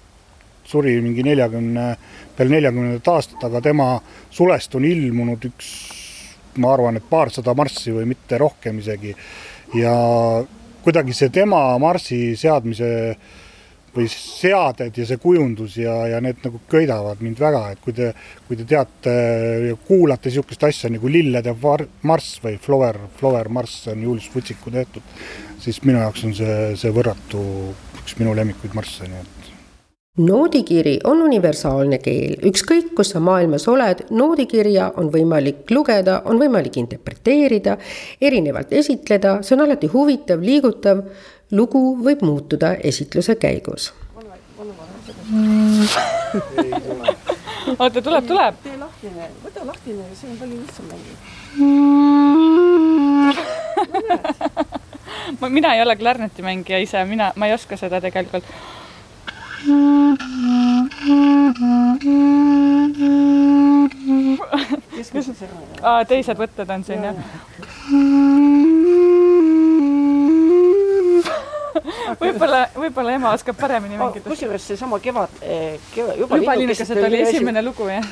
suri 0.67 0.95
mingi 1.03 1.25
neljakümne, 1.25 1.87
peale 2.37 2.55
neljakümnendat 2.55 3.11
aastat, 3.13 3.43
aga 3.49 3.61
tema 3.61 3.87
sulest 4.31 4.75
on 4.79 4.87
ilmunud 4.87 5.47
üks, 5.51 5.69
ma 6.63 6.73
arvan, 6.75 6.97
et 6.97 7.07
paarsada 7.09 7.55
marssi 7.57 7.93
või 7.95 8.07
mitte 8.13 8.37
rohkem 8.41 8.79
isegi. 8.83 9.15
ja 9.73 9.93
kuidagi 10.83 11.15
see 11.15 11.31
tema 11.33 11.61
marssi 11.81 12.35
seadmise 12.37 12.91
või 13.93 14.07
seaded 14.09 14.97
ja 14.97 15.05
see 15.05 15.19
kujundus 15.21 15.77
ja, 15.77 15.93
ja 16.09 16.19
need 16.23 16.41
nagu 16.45 16.59
köidavad 16.69 17.21
mind 17.21 17.39
väga, 17.41 17.61
et 17.73 17.81
kui 17.83 17.93
te, 17.93 18.09
kui 18.47 18.57
te 18.57 18.65
teate 18.69 19.13
ja 19.67 19.77
kuulate 19.87 20.31
niisugust 20.31 20.65
asja 20.65 20.89
nagu 20.93 21.11
Lillede 21.11 21.53
marss 22.09 22.39
või 22.43 22.57
Flower, 22.61 22.97
Flower 23.19 23.49
marss 23.53 23.87
on 23.93 24.01
Julius 24.01 24.31
Vutsiku 24.33 24.73
tehtud, 24.73 25.05
siis 25.61 25.81
minu 25.85 26.01
jaoks 26.01 26.25
on 26.25 26.33
see, 26.37 26.57
see 26.79 26.93
võrratu 26.93 27.43
üks 28.01 28.17
minu 28.19 28.33
lemmikuid 28.35 28.73
marsse, 28.77 29.07
nii 29.07 29.21
et 29.21 29.42
noodikiri 30.17 30.99
on 31.09 31.21
universaalne 31.25 31.97
keel, 31.97 32.35
ükskõik 32.45 32.91
kus 32.93 33.09
sa 33.15 33.19
maailmas 33.19 33.63
oled, 33.67 34.03
noodikirja 34.13 34.91
on 35.01 35.07
võimalik 35.09 35.71
lugeda, 35.73 36.19
on 36.29 36.37
võimalik 36.37 36.77
interpreteerida, 36.77 37.77
erinevalt 38.21 38.73
esitleda, 38.77 39.41
see 39.41 39.55
on 39.57 39.63
alati 39.65 39.87
huvitav, 39.89 40.37
liigutav. 40.45 41.01
lugu 41.51 41.97
võib 42.05 42.21
muutuda 42.21 42.75
esitluse 42.75 43.35
käigus. 43.35 43.93
oota, 47.79 48.01
tuleb, 48.01 48.27
tuleb. 48.27 48.55
tee 48.63 48.77
lahtine, 48.77 49.29
võta 49.43 49.65
lahtine, 49.65 50.03
see 50.13 50.29
on 50.29 50.37
palju 50.37 50.57
lihtsam 50.61 50.85
mängida. 50.93 51.17
mina 55.49 55.75
ei 55.75 55.81
ole 55.81 55.95
klarnetimängija 55.95 56.77
ise, 56.85 57.05
mina, 57.05 57.33
ma 57.35 57.47
ei 57.47 57.53
oska 57.53 57.77
seda 57.77 58.01
tegelikult 58.01 58.43
aa, 65.83 66.03
teised 66.07 66.37
võtted 66.39 66.69
on 66.73 66.83
siin 66.83 67.03
jah? 67.07 67.15
võib-olla, 72.19 72.59
võib-olla 72.75 73.15
ema 73.17 73.33
oskab 73.37 73.55
paremini 73.59 73.95
mängida. 73.99 74.25
kusjuures 74.27 74.67
seesama 74.71 74.99
kevad, 75.03 75.31
eh, 75.41 75.79
kevad, 75.93 76.15
juba, 76.19 76.33
juba 76.41 76.57
linnukesed 76.59 76.97
oli 77.03 77.17
esimene 77.23 77.61
lugu 77.63 77.85
jah. 77.91 78.05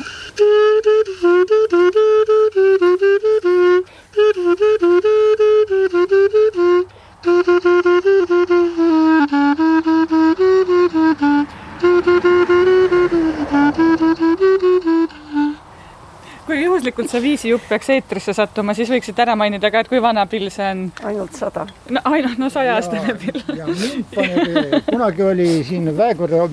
kui 16.51 16.65
juhuslikult 16.65 17.07
see 17.11 17.21
Viisi 17.23 17.51
jupp 17.51 17.69
peaks 17.69 17.89
eetrisse 17.93 18.33
sattuma, 18.35 18.73
siis 18.75 18.89
võiksid 18.91 19.19
ära 19.23 19.37
mainida 19.39 19.71
ka, 19.71 19.83
et 19.83 19.91
kui 19.91 20.01
vana 20.03 20.25
pill 20.27 20.49
see 20.51 20.67
on? 20.67 20.83
ainult 21.07 21.37
sada. 21.39 21.63
no 21.95 22.03
ainult, 22.11 22.41
no 22.41 22.49
sajaaastane 22.51 23.15
pill. 23.21 23.39
kunagi 24.91 25.25
oli 25.29 25.47
siin 25.67 25.87
Väekõrre 25.95 26.43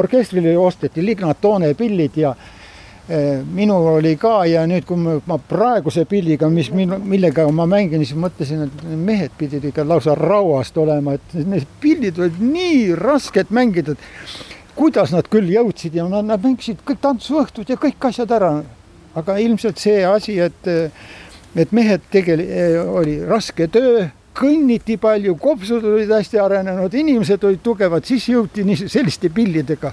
orkestrile 0.00 0.56
osteti 0.58 1.04
Lignatone 1.04 1.74
pillid 1.76 2.16
ja 2.22 2.32
eh, 2.32 3.42
minul 3.44 3.90
oli 3.98 4.14
ka 4.20 4.38
ja 4.48 4.64
nüüd, 4.68 4.88
kui 4.88 4.96
ma, 5.04 5.40
praeguse 5.52 6.06
pilliga, 6.08 6.48
mis 6.48 6.72
minu, 6.72 6.96
millega 7.04 7.44
ma 7.52 7.68
mängin, 7.68 8.06
siis 8.06 8.16
mõtlesin, 8.16 8.66
et 8.70 8.84
mehed 8.96 9.36
pidid 9.36 9.68
ikka 9.68 9.84
lausa 9.84 10.16
rauast 10.16 10.80
olema, 10.80 11.18
et 11.18 11.40
need 11.44 11.68
pillid 11.82 12.22
olid 12.22 12.40
nii 12.40 12.94
rasked 12.96 13.52
mängida, 13.52 13.98
et 13.98 14.76
kuidas 14.78 15.12
nad 15.12 15.28
küll 15.28 15.52
jõudsid 15.52 16.00
ja 16.00 16.08
nad, 16.08 16.24
nad 16.24 16.40
mängisid 16.40 16.80
kõik 16.88 17.04
tantsuõhtud 17.04 17.68
ja 17.68 17.76
kõik 17.76 18.08
asjad 18.08 18.32
ära 18.32 18.56
aga 19.14 19.36
ilmselt 19.42 19.78
see 19.78 20.04
asi, 20.06 20.38
et, 20.40 20.72
et 21.56 21.72
mehed 21.72 22.04
tegel-, 22.12 22.44
oli 22.96 23.18
raske 23.28 23.68
töö, 23.72 24.06
kõnniti 24.36 24.96
palju, 25.00 25.34
kopsud 25.40 25.84
olid 25.84 26.10
hästi 26.12 26.40
arenenud, 26.40 26.94
inimesed 26.96 27.44
olid 27.44 27.60
tugevad, 27.64 28.06
siis 28.08 28.30
jõuti 28.32 28.64
nii 28.64 28.88
selliste 28.88 29.28
pillidega. 29.28 29.92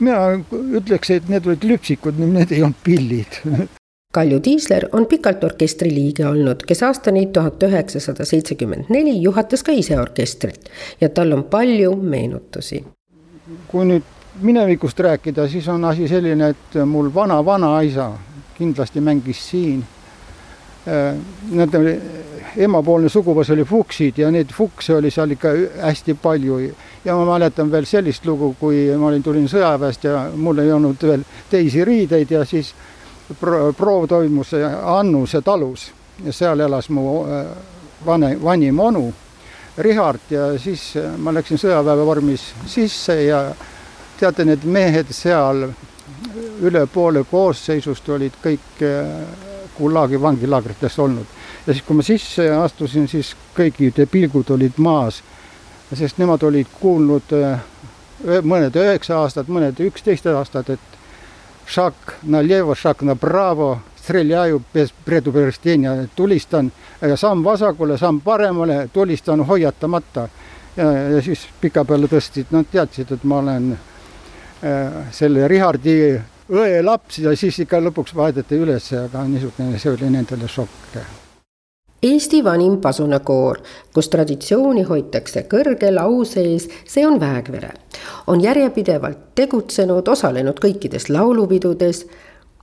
mina 0.00 0.38
ütleks, 0.78 1.10
et 1.10 1.28
need 1.28 1.46
olid 1.46 1.66
lüpsikud, 1.66 2.18
need 2.22 2.52
ei 2.52 2.62
olnud 2.62 2.82
pillid 2.84 3.42
Kalju 4.10 4.40
Tiisler 4.40 4.88
on 4.92 5.04
pikalt 5.06 5.44
orkestri 5.46 5.90
liige 5.94 6.24
olnud, 6.26 6.64
kes 6.66 6.80
aastani 6.82 7.28
tuhat 7.30 7.62
üheksasada 7.62 8.24
seitsekümmend 8.26 8.88
neli 8.90 9.12
juhatas 9.22 9.62
ka 9.62 9.70
ise 9.72 10.00
orkestrit 10.00 10.66
ja 11.00 11.08
tal 11.14 11.30
on 11.36 11.44
palju 11.52 11.92
meenutusi. 11.94 12.84
kui 13.68 13.84
nüüd 13.86 14.02
minevikust 14.42 14.98
rääkida, 15.00 15.46
siis 15.48 15.68
on 15.68 15.84
asi 15.84 16.08
selline, 16.08 16.48
et 16.48 16.80
mul 16.86 17.14
vana-vanaisa 17.14 18.10
kindlasti 18.60 19.00
mängis 19.00 19.40
siin. 19.50 19.84
Äh, 20.88 21.16
nad 21.56 21.74
oli, 21.76 21.96
emapoolne 22.56 23.08
suguvõs 23.12 23.50
oli 23.54 23.64
fuksid 23.68 24.18
ja 24.18 24.30
neid 24.32 24.52
fukse 24.54 24.94
oli 24.96 25.10
seal 25.12 25.36
ikka 25.36 25.52
hästi 25.82 26.14
palju. 26.22 26.60
ja 27.04 27.16
ma 27.16 27.24
mäletan 27.24 27.70
veel 27.72 27.86
sellist 27.86 28.26
lugu, 28.26 28.54
kui 28.60 28.88
ma 28.96 29.06
olin, 29.08 29.22
tulin 29.22 29.48
sõjaväest 29.48 30.04
ja 30.04 30.30
mul 30.36 30.58
ei 30.58 30.72
olnud 30.72 31.02
veel 31.02 31.24
teisi 31.50 31.84
riideid 31.84 32.30
ja 32.30 32.44
siis 32.44 32.74
pro 33.40 33.72
proov 33.72 34.08
toimus 34.08 34.54
Annuse 34.82 35.40
talus 35.42 35.90
ja 36.24 36.32
seal 36.32 36.60
elas 36.60 36.88
mu 36.90 37.24
äh, 37.24 37.46
vane, 38.06 38.36
vanim 38.42 38.80
onu, 38.80 39.12
Richard 39.78 40.30
ja 40.30 40.58
siis 40.58 40.94
ma 41.18 41.32
läksin 41.32 41.60
sõjaväe 41.60 42.04
vormis 42.04 42.50
sisse 42.66 43.22
ja 43.22 43.44
teate, 44.20 44.44
need 44.44 44.64
mehed 44.64 45.12
seal 45.14 45.70
üle 46.60 46.86
poole 46.86 47.24
koosseisust 47.30 48.08
olid 48.08 48.36
kõik 48.42 48.82
Gulagi 49.78 50.18
äh, 50.18 50.22
vangilaagrites 50.22 50.98
olnud. 50.98 51.26
ja 51.66 51.72
siis, 51.72 51.84
kui 51.86 51.96
ma 51.96 52.02
sisse 52.02 52.50
astusin, 52.54 53.08
siis 53.08 53.34
kõikide 53.56 54.06
pilgud 54.06 54.50
olid 54.50 54.76
maas, 54.76 55.22
sest 55.94 56.18
nemad 56.18 56.42
olid 56.42 56.68
kuulnud 56.80 57.32
äh, 57.36 57.60
mõned 58.42 58.76
üheksa 58.76 59.22
aastat, 59.22 59.48
mõned 59.48 59.80
üksteist 59.80 60.26
aastat, 60.26 60.70
et 60.70 60.98
šak 61.70 62.18
na 62.22 62.42
levo, 62.42 62.74
šak 62.74 63.02
na 63.06 63.14
bravo, 63.14 63.78
streljaju 64.00 64.62
bez 64.74 64.92
predupredstjenja, 65.04 65.94
tulistan 66.16 66.72
samm 67.16 67.44
vasakule, 67.44 67.98
samm 67.98 68.20
paremale, 68.20 68.88
tulistan 68.92 69.44
hoiatamata. 69.46 70.28
ja, 70.76 71.22
siis 71.22 71.46
pika 71.60 71.84
peale 71.84 72.08
tõstsid, 72.08 72.50
nad 72.50 72.66
teadsid, 72.72 73.12
et 73.12 73.24
ma 73.24 73.38
olen 73.38 73.78
selle 74.60 75.48
Rihardi 75.48 75.96
õe 76.50 76.82
laps 76.82 77.20
ja 77.22 77.32
siis 77.38 77.58
ikka 77.64 77.80
lõpuks 77.80 78.14
vaadati 78.16 78.58
üles, 78.58 78.90
aga 78.98 79.24
niisugune, 79.28 79.78
see 79.78 79.92
oli 79.92 80.10
nendele 80.12 80.48
šokk. 80.50 81.00
Eesti 82.00 82.40
vanim 82.44 82.78
pasunakoor, 82.80 83.58
kus 83.92 84.08
traditsiooni 84.08 84.86
hoitakse 84.88 85.42
kõrgel 85.50 86.00
au 86.00 86.22
sees, 86.24 86.68
see 86.88 87.04
on 87.06 87.20
Väekvere. 87.20 87.74
on 88.26 88.40
järjepidevalt 88.40 89.34
tegutsenud, 89.34 90.08
osalenud 90.08 90.60
kõikides 90.60 91.08
laulupidudes. 91.08 92.06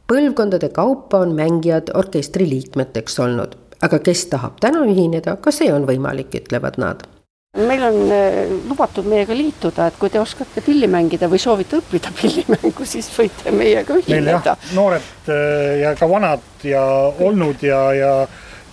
põlvkondade 0.07 0.69
kaupa 0.69 1.19
on 1.19 1.35
mängijad 1.35 1.91
orkestri 1.93 2.49
liikmeteks 2.49 3.19
olnud, 3.19 3.55
aga 3.81 3.99
kes 3.99 4.25
tahab 4.25 4.59
täna 4.59 4.85
ühineda, 4.85 5.37
ka 5.37 5.51
see 5.51 5.73
on 5.73 5.85
võimalik, 5.85 6.33
ütlevad 6.33 6.77
nad 6.77 7.16
meil 7.55 7.83
on 7.83 8.11
äh, 8.11 8.49
lubatud 8.69 9.07
meiega 9.09 9.35
liituda, 9.37 9.87
et 9.87 9.99
kui 9.99 10.11
te 10.13 10.19
oskate 10.19 10.61
pilli 10.65 10.89
mängida 10.91 11.29
või 11.31 11.39
soovite 11.41 11.79
õppida 11.81 12.11
pillimängu, 12.21 12.85
siis 12.85 13.09
võite 13.13 13.53
meiega 13.55 13.97
ühineda. 13.97 14.57
noored 14.75 15.31
äh, 15.31 15.79
ja 15.83 15.95
ka 15.97 16.09
vanad 16.09 16.67
ja 16.67 16.83
olnud 17.23 17.63
ja, 17.63 17.81
ja 17.95 18.11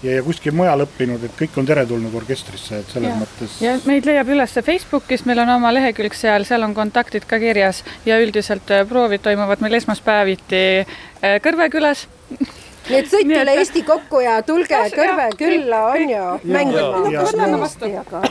ja, 0.04 0.18
ja 0.18 0.22
kuskil 0.26 0.52
mujal 0.52 0.84
õppinud, 0.84 1.22
et 1.24 1.36
kõik 1.38 1.54
on 1.60 1.68
teretulnud 1.68 2.14
orkestrisse, 2.20 2.82
et 2.82 2.90
selles 2.92 3.14
ja. 3.14 3.20
mõttes. 3.22 3.54
ja 3.64 3.76
meid 3.88 4.04
leiab 4.08 4.28
üles 4.34 4.58
Facebookis, 4.66 5.24
meil 5.28 5.40
on 5.44 5.54
oma 5.56 5.72
lehekülg 5.74 6.16
seal, 6.18 6.44
seal 6.48 6.66
on 6.66 6.74
kontaktid 6.76 7.24
ka 7.30 7.38
kirjas 7.42 7.80
ja 8.04 8.18
üldiselt 8.20 8.70
äh, 8.74 8.84
proovid 8.88 9.24
toimuvad 9.24 9.64
meil 9.64 9.80
esmaspäeviti 9.80 10.64
Kõrve 11.44 11.70
külas 11.72 12.04
nii 12.88 12.98
et 13.00 13.10
sõitke 13.10 13.42
üle 13.42 13.54
Eesti 13.60 13.82
kokku 13.86 14.20
ja 14.24 14.40
tulge 14.46 14.80
Kõrve 14.94 15.28
külla, 15.38 15.84
on 15.92 16.10
ju, 16.10 16.24
mängima. 16.52 17.04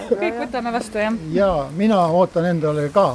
kõik 0.09 0.41
võtame 0.41 0.73
vastu, 0.75 0.99
jah. 1.01 1.17
ja 1.33 1.49
mina 1.77 2.03
ootan 2.07 2.45
endale 2.51 2.89
ka 2.93 3.07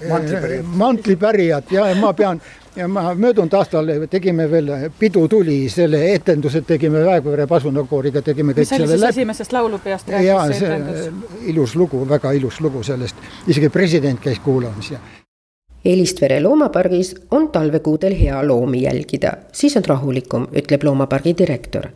eh, 0.00 0.62
mantlipärijat 0.64 1.72
ja 1.72 1.90
ma 2.00 2.12
pean 2.12 2.40
ja 2.78 2.88
ma 2.88 3.14
möödunud 3.14 3.54
aastal 3.58 3.90
tegime 4.10 4.50
veel 4.50 4.70
Pidu 4.98 5.28
tuli, 5.28 5.60
selle 5.72 6.00
etenduse 6.14 6.62
tegime 6.66 7.02
Väekõvere 7.04 7.46
pasunakooriga, 7.50 8.22
tegime 8.22 8.54
kõik 8.56 8.70
selle 8.70 8.96
läbi. 8.96 9.08
esimesest 9.16 9.52
laulupeost 9.52 10.12
rääkis 10.14 10.58
see 10.58 10.68
etendus. 10.68 11.32
ilus 11.52 11.76
lugu, 11.76 12.04
väga 12.08 12.32
ilus 12.38 12.60
lugu 12.60 12.82
sellest, 12.82 13.16
isegi 13.46 13.68
president 13.68 14.20
käis 14.22 14.38
kuulamas 14.44 14.90
ja 14.94 15.02
Elistvere 15.84 16.40
loomapargis 16.42 17.14
on 17.30 17.48
talvekuudel 17.54 18.14
hea 18.20 18.46
loomi 18.46 18.82
jälgida, 18.82 19.32
siis 19.52 19.76
on 19.76 19.84
rahulikum, 19.86 20.48
ütleb 20.52 20.82
loomapargi 20.82 21.34
direktor. 21.38 21.86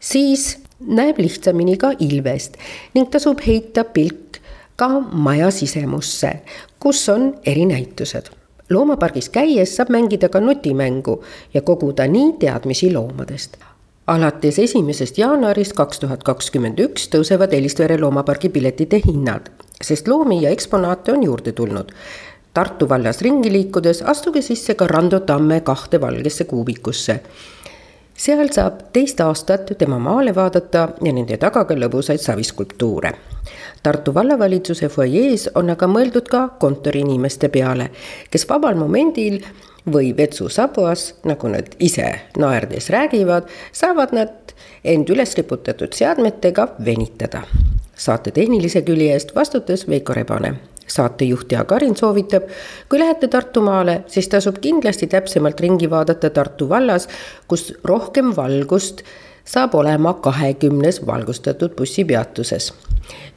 siis 0.00 0.58
näeb 0.80 1.18
lihtsamini 1.18 1.76
ka 1.76 1.92
ilvest 1.98 2.56
ning 2.94 3.10
tasub 3.10 3.40
heita 3.46 3.84
pilk 3.84 4.38
ka 4.76 4.88
maja 5.00 5.50
sisemusse, 5.50 6.32
kus 6.80 7.08
on 7.08 7.34
erinäitused. 7.46 8.30
loomapargis 8.70 9.28
käies 9.28 9.76
saab 9.76 9.90
mängida 9.90 10.28
ka 10.28 10.40
nutimängu 10.40 11.24
ja 11.54 11.62
koguda 11.62 12.06
nii 12.06 12.32
teadmisi 12.38 12.92
loomadest 12.92 13.56
alates 14.06 14.58
esimesest 14.58 15.18
jaanuarist 15.18 15.72
kaks 15.72 15.98
tuhat 16.00 16.22
kakskümmend 16.24 16.78
üks 16.80 17.10
tõusevad 17.12 17.52
Elistvere 17.52 17.98
loomapargi 18.00 18.48
piletite 18.48 19.02
hinnad, 19.04 19.50
sest 19.84 20.08
loomi 20.08 20.42
ja 20.42 20.50
eksponaate 20.50 21.12
on 21.12 21.22
juurde 21.22 21.52
tulnud 21.52 21.92
Tartu 22.58 22.88
vallas 22.88 23.20
ringi 23.22 23.52
liikudes 23.52 24.00
astuge 24.02 24.40
sisse 24.42 24.74
ka 24.74 24.86
Rando 24.90 25.20
Tamme 25.20 25.60
kahte 25.60 26.00
valgesse 26.00 26.44
kuubikusse. 26.44 27.20
seal 28.18 28.48
saab 28.50 28.80
teist 28.92 29.20
aastat 29.20 29.68
tema 29.78 29.98
maale 29.98 30.32
vaadata 30.34 30.88
ja 31.06 31.12
nende 31.12 31.36
taga 31.36 31.62
ka 31.64 31.74
lõbusaid 31.78 32.18
saviskulptuure. 32.18 33.12
Tartu 33.82 34.14
vallavalitsuse 34.14 34.88
fuajees 34.88 35.44
on 35.54 35.70
aga 35.70 35.86
mõeldud 35.86 36.26
ka 36.32 36.40
kontoriinimeste 36.64 37.48
peale, 37.48 37.90
kes 38.30 38.48
vabal 38.48 38.74
momendil 38.74 39.38
või 39.86 40.10
vetsu 40.16 40.48
sabuas, 40.48 41.12
nagu 41.24 41.52
nad 41.52 41.76
ise 41.78 42.08
naerdes 42.38 42.90
räägivad, 42.90 43.46
saavad 43.72 44.16
nad 44.18 44.56
end 44.84 45.14
üles 45.14 45.36
riputatud 45.38 45.94
seadmetega 45.94 46.66
venitada. 46.84 47.42
saate 47.94 48.30
tehnilise 48.30 48.82
külje 48.82 49.12
eest 49.12 49.34
vastutas 49.34 49.86
Veiko 49.88 50.14
Rebane 50.14 50.56
saatejuht 50.88 51.52
Jaak 51.52 51.72
Arin 51.72 51.96
soovitab, 51.96 52.48
kui 52.88 52.98
lähete 52.98 53.28
Tartumaale, 53.28 54.02
siis 54.06 54.28
tasub 54.28 54.58
kindlasti 54.60 55.06
täpsemalt 55.06 55.60
ringi 55.60 55.90
vaadata 55.90 56.30
Tartu 56.30 56.68
vallas, 56.68 57.08
kus 57.48 57.72
rohkem 57.84 58.34
valgust 58.36 59.04
saab 59.48 59.74
olema 59.74 60.14
kahekümnes 60.14 61.00
valgustatud 61.06 61.76
bussipeatuses 61.76 62.72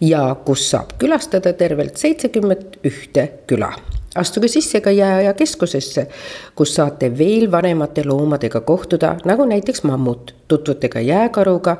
ja 0.01 0.35
kus 0.45 0.69
saab 0.71 0.97
külastada 0.99 1.53
tervelt 1.53 1.97
seitsekümmend 1.97 2.81
ühte 2.83 3.27
küla. 3.47 3.71
Astuge 4.15 4.49
sisse 4.51 4.81
ka 4.83 4.91
jääaja 4.91 5.31
keskusesse, 5.39 6.07
kus 6.55 6.73
saate 6.75 7.07
veel 7.17 7.45
vanemate 7.51 8.03
loomadega 8.03 8.59
kohtuda, 8.67 9.13
nagu 9.25 9.45
näiteks 9.47 9.85
mammut, 9.87 10.33
tutvute 10.51 10.89
ka 10.91 10.99
jääkaruga 10.99 11.77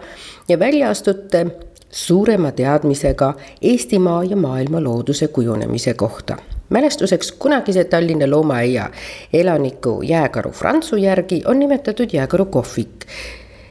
ja 0.48 0.60
välja 0.60 0.90
astute 0.90 1.46
suurema 1.92 2.52
teadmisega 2.52 3.34
Eestimaa 3.62 4.24
ja 4.24 4.36
maailma 4.36 4.84
looduse 4.84 5.28
kujunemise 5.28 5.94
kohta. 5.94 6.38
mälestuseks 6.70 7.32
kunagise 7.32 7.84
Tallinna 7.84 8.30
loomaaia 8.30 8.89
elaniku 9.34 10.02
jääkaru 10.02 10.52
Frantsu 10.52 10.96
järgi 10.96 11.42
on 11.46 11.60
nimetatud 11.60 12.10
jääkaru 12.14 12.46
kohvik. 12.46 13.06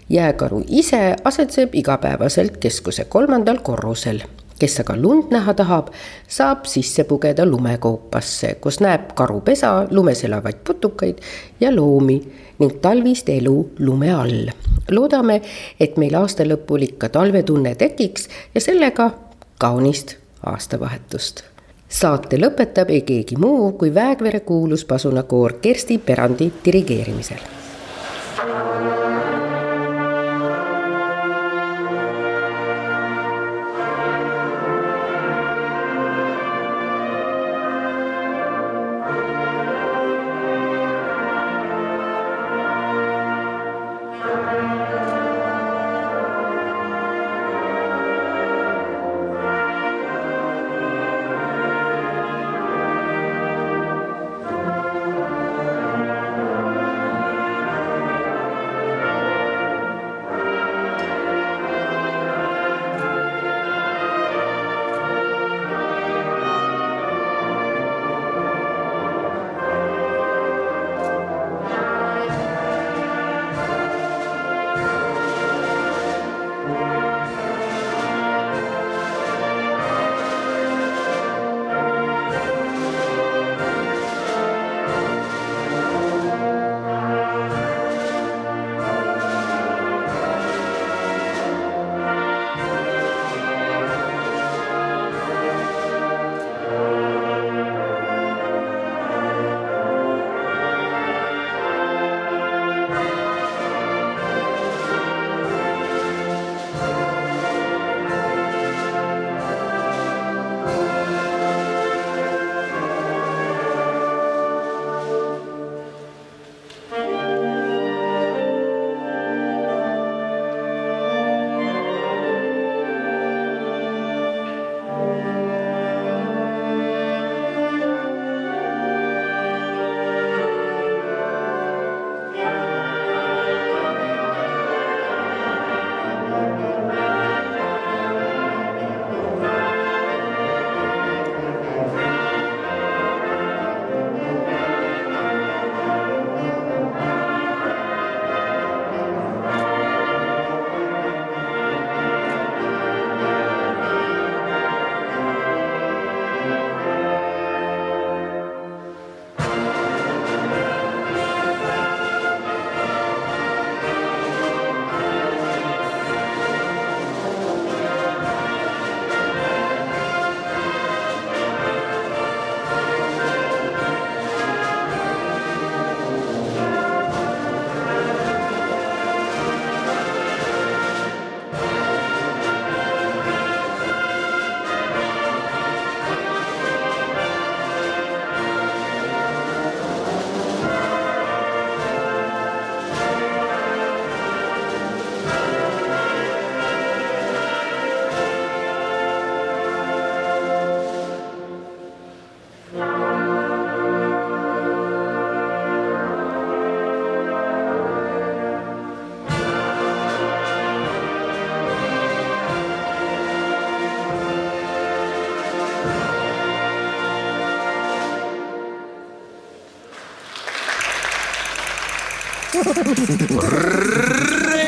jääkaru 0.09 0.63
ise 0.69 1.17
asetseb 1.25 1.75
igapäevaselt 1.75 2.57
keskuse 2.57 3.05
kolmandal 3.05 3.59
korrusel 3.63 4.21
kes 4.61 4.81
aga 4.83 4.97
lund 4.97 5.33
näha 5.33 5.55
tahab, 5.57 5.89
saab 6.29 6.67
sisse 6.69 7.05
pugeda 7.09 7.47
lumekoopasse, 7.49 8.55
kus 8.61 8.81
näeb 8.85 9.15
karupesa, 9.17 9.87
lumes 9.91 10.25
elavaid 10.25 10.61
putukaid 10.67 11.23
ja 11.61 11.73
loomi 11.77 12.21
ning 12.61 12.81
talvist 12.81 13.29
elu 13.29 13.71
lume 13.79 14.13
all. 14.15 14.51
loodame, 14.91 15.41
et 15.81 15.97
meil 15.97 16.15
aasta 16.15 16.45
lõpul 16.45 16.83
ikka 16.89 17.09
talvetunne 17.09 17.75
tekiks 17.75 18.29
ja 18.55 18.61
sellega 18.61 19.11
kaunist 19.59 20.17
aastavahetust. 20.47 21.45
saate 21.89 22.37
lõpetab 22.37 22.91
ei 22.91 23.03
keegi 23.03 23.37
muu 23.37 23.73
kui 23.73 23.95
Väegvere 23.95 24.41
kuulus 24.41 24.85
pasunakoor 24.85 25.59
Kersti 25.63 25.99
Perandi 25.99 26.53
dirigeerimisel. 26.65 27.41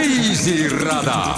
Reisirada 0.02 1.31